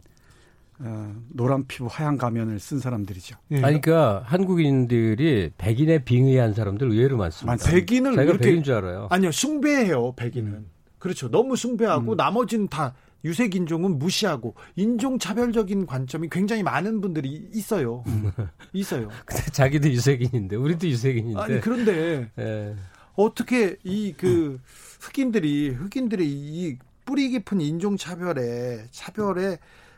[0.80, 3.36] 어, 노란 피부 하얀 가면을 쓴 사람들이죠.
[3.52, 3.56] 예.
[3.58, 7.70] 아니, 그러니까 한국인들이 백인에 빙의한 사람들 의외로 많습니다.
[7.70, 9.08] 백인을 자기가 백인 줄 알아요.
[9.12, 10.14] 아니요, 숭배해요.
[10.16, 10.52] 백인은.
[10.54, 10.70] 음.
[11.00, 11.30] 그렇죠.
[11.30, 12.16] 너무 숭배하고 음.
[12.16, 12.94] 나머지는 다
[13.24, 18.04] 유색 인종은 무시하고 인종 차별적인 관점이 굉장히 많은 분들이 있어요.
[18.08, 18.32] 음.
[18.74, 19.10] 있어요.
[19.26, 21.40] 근데 자기도 유색인인데 우리도 유색인인데.
[21.40, 22.76] 아니 그런데 예.
[23.16, 24.60] 어떻게 이 그
[25.02, 29.58] 흑인들이 흑인들이 이 뿌리 깊은 인종 차별에 차별에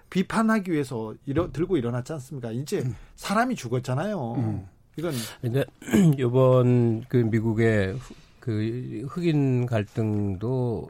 [0.10, 2.52] 비판하기 위해서 일어, 들고 일어났지 않습니까?
[2.52, 2.96] 이제 음.
[3.16, 4.34] 사람이 죽었잖아요.
[4.38, 4.68] 음.
[4.98, 5.66] 이건 근데
[6.20, 7.98] 이번 그 미국의
[8.40, 10.90] 그 흑인 갈등도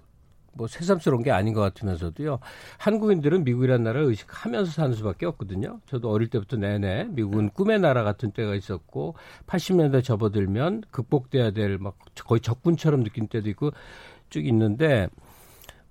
[0.55, 2.39] 뭐 새삼스러운 게 아닌 것 같으면서도요.
[2.77, 5.79] 한국인들은 미국이라는 나라를 의식하면서 사는 수밖에 없거든요.
[5.87, 9.15] 저도 어릴 때부터 내내 미국은 꿈의 나라 같은 때가 있었고
[9.47, 13.71] 80년대 접어들면 극복돼야 될 막 거의 적군처럼 느낀 때도 있고
[14.29, 15.07] 쭉 있는데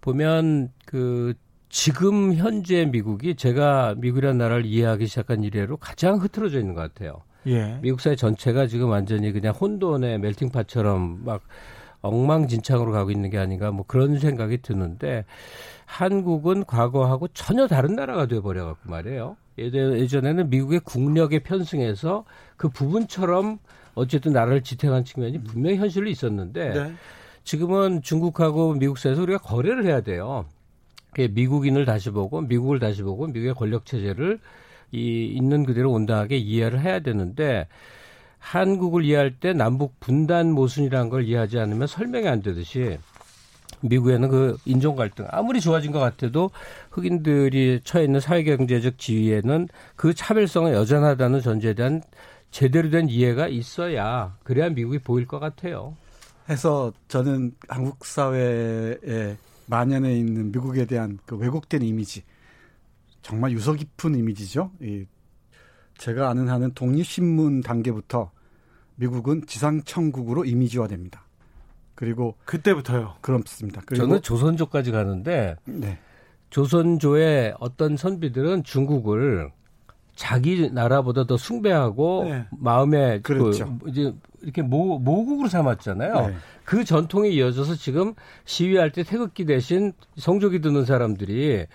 [0.01, 1.35] 보면 그
[1.69, 7.23] 지금 현재 미국이 제가 미국이라는 나라를 이해하기 시작한 이래로 가장 흐트러져 있는 것 같아요.
[7.47, 7.79] 예.
[7.83, 11.43] 미국 사회 전체가 지금 완전히 그냥 혼돈의 멜팅팟처럼 막
[12.03, 15.25] 엉망진창으로 가고 있는 게 아닌가 뭐 그런 생각이 드는데
[15.87, 19.37] 한국은 과거하고 전혀 다른 나라가 돼 버려 갖고 말이에요.
[19.59, 22.25] 예전에는 미국의 국력에 편승해서
[22.57, 23.59] 그 부분처럼
[23.95, 26.93] 어쨌든 나라를 지탱한 측면이 분명히 현실로 있었는데 네.
[27.45, 30.47] 지금은 중국하고 미국 사이에서 우리가 거래를 해야 돼요.
[31.17, 34.41] 미국인을 다시 보고 미국을 다시 보고 미국의 권력 체제를
[34.93, 37.69] 이 있는 그대로 온당하게 이해를 해야 되는데
[38.43, 42.99] 한국을 이해할 때 남북 분단 모순이라는 걸 이해하지 않으면 설명이 안 되듯이
[43.81, 46.51] 미국에는 그 인종 갈등 아무리 좋아진 것 같아도
[46.91, 52.03] 흑인들이 처해 있는 사회 경제적 지위에는 그 차별성은 여전하다는 전제에 대한
[52.51, 55.97] 제대로 된 이해가 있어야 그래야 미국이 보일 것 같아요.
[56.51, 59.37] 해서 저는 한국 사회에
[59.67, 62.25] 만연해 있는 미국에 대한 그 왜곡된 이미지
[63.23, 64.73] 정말 유서 깊은 이미지죠.
[64.83, 65.07] 이
[65.99, 68.31] 제가 아는 한은 독립신문 단계부터
[68.97, 71.25] 미국은 지상천국으로 이미지화됩니다.
[71.95, 73.15] 그리고 그때부터요.
[73.21, 73.83] 그렇습니다.
[73.87, 75.99] 그리고 저는 조선조까지 가는데 네.
[76.51, 79.51] 조선조의 어떤 선비들은 중국을
[80.15, 82.47] 자기 나라보다 더 숭배하고 네.
[82.51, 83.79] 마음에 그 그렇죠.
[83.83, 86.27] 그 이제 이렇게 모, 모국으로 삼았잖아요.
[86.29, 86.35] 네.
[86.65, 88.15] 그 전통이 이어져서 지금
[88.45, 91.67] 시위할 때 태극기 대신 성조기 드는 사람들이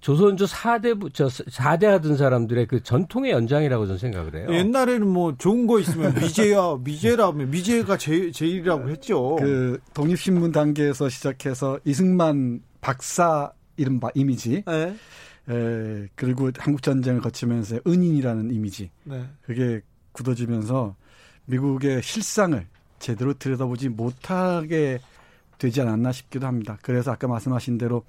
[0.00, 4.46] 조선조 4대 저 4대 하던 사람들의 그 전통의 연장이라고 저는 생각을 해요.
[4.50, 9.36] 옛날에는 뭐 좋은 거 있으면 미제야 미제라면 미제가 제, 제일이라고 했죠.
[9.36, 14.62] 그 독립신문 단계에서 시작해서 이승만 박사 이른바 이미지.
[14.66, 14.94] 네.
[15.50, 18.90] 에, 그리고 한국 전쟁을 거치면서 은인이라는 이미지.
[19.04, 19.22] 네.
[19.42, 19.82] 그게
[20.12, 20.96] 굳어지면서
[21.44, 22.66] 미국의 실상을
[22.98, 24.98] 제대로 들여다보지 못하게
[25.58, 26.78] 되지 않았나 싶기도 합니다.
[26.80, 28.02] 그래서 아까 말씀하신 대로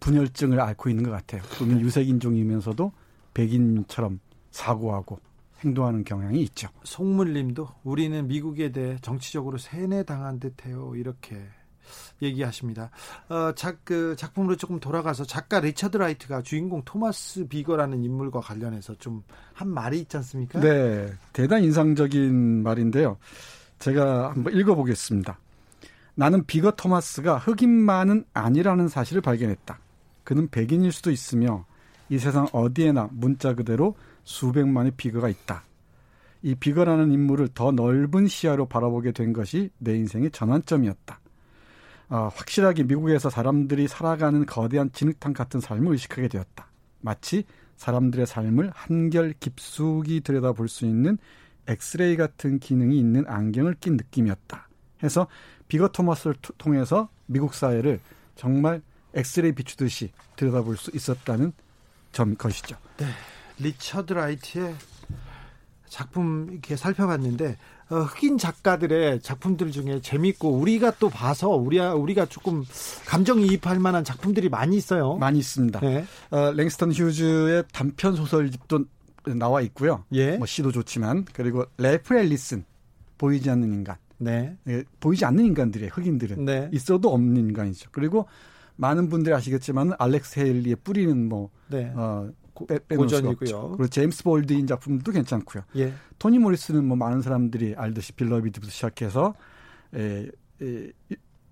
[0.00, 1.42] 분열증을 앓고 있는 것 같아요.
[1.60, 2.92] 우리는 유색 인종이면서도
[3.34, 4.20] 백인처럼
[4.50, 5.18] 사고하고
[5.60, 6.68] 행동하는 경향이 있죠.
[6.84, 10.94] 송물님도 우리는 미국에 대해 정치적으로 세뇌당한 듯해요.
[10.96, 11.42] 이렇게
[12.22, 12.90] 얘기하십니다.
[13.28, 19.22] 어, 작, 그 작품으로 조금 돌아가서 작가 리처드 라이트가 주인공 토마스 비거라는 인물과 관련해서 좀
[19.54, 20.60] 한 말이 있지 않습니까?
[20.60, 23.16] 네, 대단히 인상적인 말인데요.
[23.78, 25.38] 제가 한번 읽어보겠습니다.
[26.16, 29.78] 나는 비거 토마스가 흑인만은 아니라는 사실을 발견했다.
[30.24, 31.64] 그는 백인일 수도 있으며
[32.08, 33.94] 이 세상 어디에나 문자 그대로
[34.24, 35.64] 수백만의 비거가 있다.
[36.42, 41.20] 이 비거라는 인물을 더 넓은 시야로 바라보게 된 것이 내 인생의 전환점이었다.
[42.10, 46.66] 어, 확실하게 미국에서 사람들이 살아가는 거대한 진흙탕 같은 삶을 의식하게 되었다.
[47.00, 47.44] 마치
[47.76, 51.18] 사람들의 삶을 한결 깊숙이 들여다볼 수 있는
[51.66, 54.68] 엑스레이 같은 기능이 있는 안경을 낀 느낌이었다.
[55.02, 55.26] 해서
[55.68, 58.00] 비거 토마스를 통해서 미국 사회를
[58.36, 58.82] 정말
[59.14, 61.52] 엑스레이 비추듯이 들여다볼 수 있었다는
[62.12, 62.76] 점 것이죠.
[62.98, 63.06] 네.
[63.58, 64.74] 리처드 라이트의
[65.88, 67.56] 작품 이렇게 살펴봤는데
[67.90, 72.64] 어, 흑인 작가들의 작품들 중에 재밌고 우리가 또 봐서 우리가 우리가 조금
[73.06, 75.14] 감정이입할 만한 작품들이 많이 있어요.
[75.16, 75.80] 많이 있습니다.
[75.80, 76.04] 네.
[76.30, 78.84] 어, 랭스턴 휴즈의 단편 소설집도
[79.36, 80.04] 나와 있고요.
[80.12, 80.36] 예.
[80.36, 82.64] 뭐 시도 좋지만 그리고 랠프 엘리슨
[83.18, 83.96] 보이지 않는 인간.
[84.18, 84.56] 네.
[84.68, 86.68] 예, 보이지 않는 인간들이 흑인들은 네.
[86.72, 87.90] 있어도 없는 인간이죠.
[87.92, 88.26] 그리고
[88.76, 91.92] 많은 분들이 아시겠지만 알렉스 헤일리의 뿌리는 뭐 네.
[91.94, 92.30] 어,
[92.68, 93.70] 빼, 고전이고요.
[93.70, 95.64] 그리고 제임스 볼드윈 작품도 괜찮고요.
[95.76, 95.92] 예.
[96.18, 99.34] 토니 모리슨은 뭐 많은 사람들이 알듯이 Beloved부터 시작해서
[99.94, 100.26] 에,
[100.62, 100.90] 에,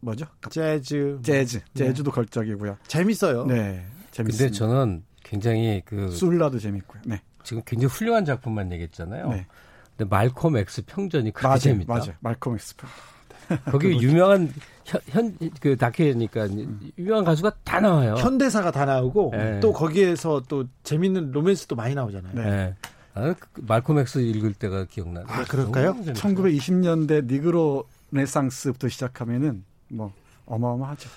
[0.00, 0.26] 뭐죠?
[0.50, 2.14] 재즈, 재즈, 재즈도 네.
[2.14, 2.76] 걸작이고요.
[2.86, 3.46] 재밌어요.
[3.46, 4.44] 네, 재밌습니다.
[4.44, 7.02] 근데 저는 굉장히 그 술라도 재밌고요.
[7.06, 7.20] 네.
[7.44, 9.28] 지금 굉장히 훌륭한 작품만 얘기했잖아요.
[9.28, 9.46] 네.
[9.96, 11.92] 근데 말콤 엑스 평전이 그렇게 맞아요, 재밌다.
[11.92, 12.12] 맞아요.
[12.20, 13.72] 말콤 엑스 평전.
[13.72, 14.52] 거기 유명한
[14.84, 16.48] 현그 다큐니까
[16.98, 18.14] 유명한 가수가 다 나와요.
[18.18, 19.60] 현대사가 다 나오고 네.
[19.60, 22.34] 또 거기에서 또 재밌는 로맨스도 많이 나오잖아요.
[22.34, 22.74] 네.
[23.14, 25.24] 아, 그 말콤 엑스 읽을 때가 기억나요.
[25.28, 25.94] 아, 그럴까요?
[25.94, 30.12] 1920년대 니그로 르네상스부터 시작하면은 뭐
[30.46, 31.08] 어마어마하죠.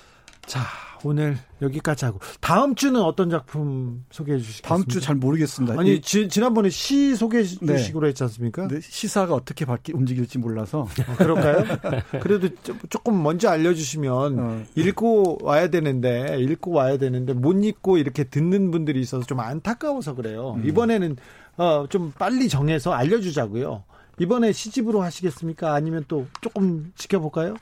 [0.45, 0.61] 자,
[1.03, 4.67] 오늘 여기까지 하고 다음 주는 어떤 작품 소개해 주시겠습니까?
[4.69, 5.79] 다음 주 잘 모르겠습니다.
[5.79, 7.77] 아니 지, 지난번에 시 소개해 네.
[7.77, 8.67] 주시기로 했지 않습니까?
[8.67, 11.77] 네, 시사가 어떻게 바뀌 움직일지 몰라서 어, 그럴까요?
[12.21, 12.49] 그래도
[12.89, 14.63] 조금 먼저 알려 주시면 어.
[14.75, 20.55] 읽고 와야 되는데 읽고 와야 되는데 못 읽고 이렇게 듣는 분들이 있어서 좀 안타까워서 그래요.
[20.57, 20.67] 음.
[20.67, 21.17] 이번에는
[21.57, 23.83] 어, 좀 빨리 정해서 알려 주자고요.
[24.19, 25.73] 이번에 시집으로 하시겠습니까?
[25.73, 27.55] 아니면 또 조금 지켜볼까요?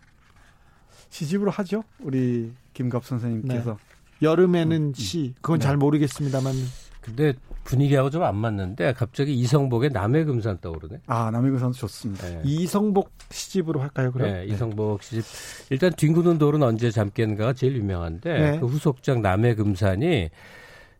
[1.09, 1.83] 시집으로 하죠.
[1.99, 4.27] 우리 김갑 선생님께서 네.
[4.27, 4.93] 여름에는 음, 음.
[4.93, 5.65] 시 그건 네.
[5.65, 6.53] 잘 모르겠습니다만
[7.01, 7.33] 근데
[7.65, 11.01] 분위기하고 좀 안 맞는데 갑자기 이성복의 남해 금산 떠오르네.
[11.07, 12.27] 아 남해 금산 좋습니다.
[12.29, 12.41] 네.
[12.45, 14.11] 이성복 시집으로 할까요?
[14.13, 15.23] 그럼 네, 이성복 시집
[15.69, 18.59] 일단 뒹구는 돌은 언제 잠겠는가가 제일 유명한데 네.
[18.59, 20.29] 그 후속작 남해 금산이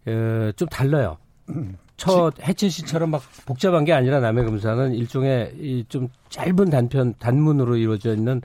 [0.06, 1.18] 어, 좀 달라요.
[1.96, 7.78] 첫 해체 시처럼 막 복잡한 게 아니라 남해 금산은 일종의 이 좀 짧은 단편 단문으로
[7.78, 8.42] 이루어져 있는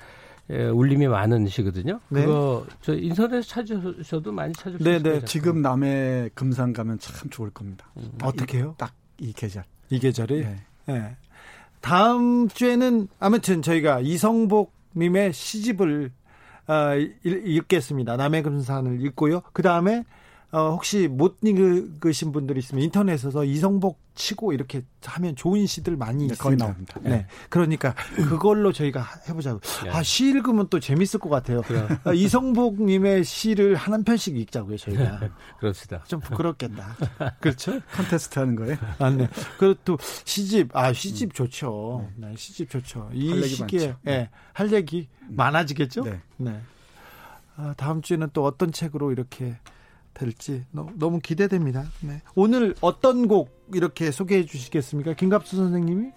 [0.51, 2.01] 예, 울림이 많은 시거든요.
[2.09, 2.25] 네.
[2.25, 5.21] 그거 저 인터넷 찾으셔도 많이 찾을 수 네, 있습니다.
[5.21, 7.87] 네, 지금 남해 금산 가면 참 좋을 겁니다.
[7.97, 8.11] 음.
[8.23, 8.75] 어떻게요?
[8.79, 9.65] 딱 이 계절.
[9.91, 10.41] 이 계절이.
[10.41, 10.57] 네.
[10.87, 11.17] 네.
[11.81, 16.11] 다음 주에는 아무튼 저희가 이성복 님의 시집을
[16.67, 16.95] 어,
[17.25, 18.17] 읽 겠습니다.
[18.17, 19.43] 남해 금산을 읽고요.
[19.53, 20.05] 그 다음에
[20.51, 26.33] 어, 혹시 못 읽으신 분들이 있으면 인터넷에서 이성복 치고 이렇게 하면 좋은 시들 많이 네,
[26.33, 26.65] 있습니다.
[26.65, 27.01] 나옵니다.
[27.03, 27.11] 네.
[27.11, 27.27] 네.
[27.51, 29.61] 그러니까 그걸로 저희가 해보자고.
[29.85, 29.91] 네.
[29.91, 31.63] 아, 시 읽으면 또 재밌을 것 같아요.
[32.03, 35.21] 아, 이성복님의 시를 한 편씩 읽자고요, 저희가.
[35.61, 36.03] 그렇습니다.
[36.05, 36.97] 좀 부끄럽겠다.
[37.41, 37.81] 그렇죠?
[37.93, 38.77] 컨테스트 하는 거예요?
[38.99, 39.29] 아, 네.
[39.59, 41.33] 그리고 또 시집, 아, 시집 음.
[41.33, 42.11] 좋죠.
[42.17, 42.29] 네.
[42.29, 43.11] 네, 시집 좋죠.
[43.13, 44.31] 이 시기에, 예, 네.
[44.55, 45.37] 할 얘기 음.
[45.37, 46.05] 많아지겠죠?
[46.05, 46.21] 네.
[46.39, 46.61] 네.
[47.57, 49.57] 아, 다음 주에는 또 어떤 책으로 이렇게
[50.19, 51.85] 될지 너무 기대됩니다.
[52.01, 52.21] 네.
[52.35, 55.15] 오늘 어떤 곡 이렇게 소개해 주시겠습니까?
[55.15, 56.11] 김갑수 선생님이?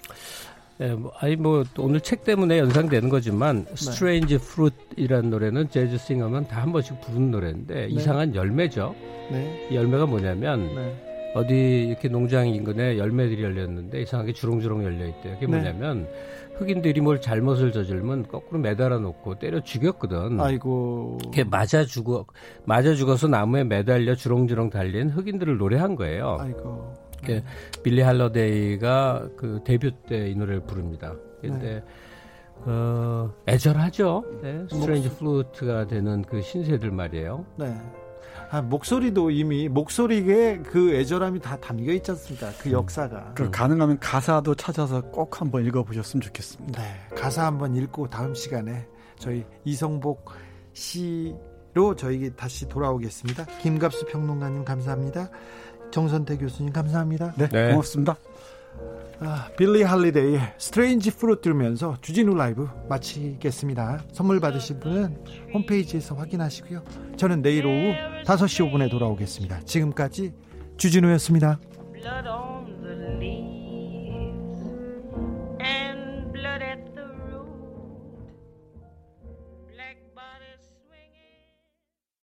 [0.78, 3.72] 네, 뭐, 아니 뭐 오늘 책 때문에 연상되는 거지만 네.
[3.74, 7.88] Strange Fruit이라는 노래는 재즈 싱어면 다 한 번씩 부르는 노래인데 네.
[7.88, 8.96] 이상한 열매죠.
[9.32, 9.68] 네.
[9.72, 11.32] 이 열매가 뭐냐면 네.
[11.36, 15.36] 어디 이렇게 농장 인근에 열매들이 열렸는데 이상하게 주렁주렁 열려 있대요.
[15.36, 15.48] 그게 네.
[15.48, 16.08] 뭐냐면
[16.58, 20.40] 흑인들이 뭘 잘못을 저질면 거꾸로 매달아 놓고 때려 죽였거든.
[20.40, 21.18] 아이고.
[21.24, 22.26] 이렇게 맞아 죽어
[22.66, 26.38] 맞아 죽어서 나무에 매달려 주렁주렁 달린 흑인들을 노래한 거예요.
[26.40, 26.94] 아이고.
[27.28, 27.44] 네.
[27.84, 31.16] 빌리 할러데이가 그 데뷔 때 이 노래를 부릅니다.
[31.42, 31.84] 근데 네.
[32.66, 34.24] 어, 애절하죠.
[34.44, 34.66] 네.
[34.70, 37.46] Strange Fruit가 되는 그 신세들 말이에요.
[37.58, 37.76] 네.
[38.52, 42.52] 아, 목소리도 이미 목소리에 그 애절함이 다 담겨 있지 않습니까?
[42.60, 42.74] 그 음.
[42.74, 43.32] 역사가.
[43.34, 46.82] 그 가능하면 가사도 찾아서 꼭 한번 읽어보셨으면 좋겠습니다.
[46.82, 48.86] 네, 가사 한번 읽고 다음 시간에
[49.18, 50.32] 저희 이성복
[50.74, 53.46] 씨로 저희 다시 돌아오겠습니다.
[53.62, 55.30] 김갑수 평론가님 감사합니다.
[55.92, 57.34] 정선태 교수님 감사합니다.
[57.38, 57.70] 네, 네.
[57.72, 58.18] 고맙습니다.
[59.24, 64.06] 아, 빌리 할리데이의 Strange Fruit 들으면서 주진우 라이브 마치겠습니다.
[64.12, 66.84] 선물 받으실 분은 홈페이지에서 확인하시고요.
[67.18, 67.94] 저는 내일 오후
[68.26, 69.62] 5시 5분에 돌아오겠습니다.
[69.62, 70.34] 지금까지
[70.78, 71.60] 주진우였습니다.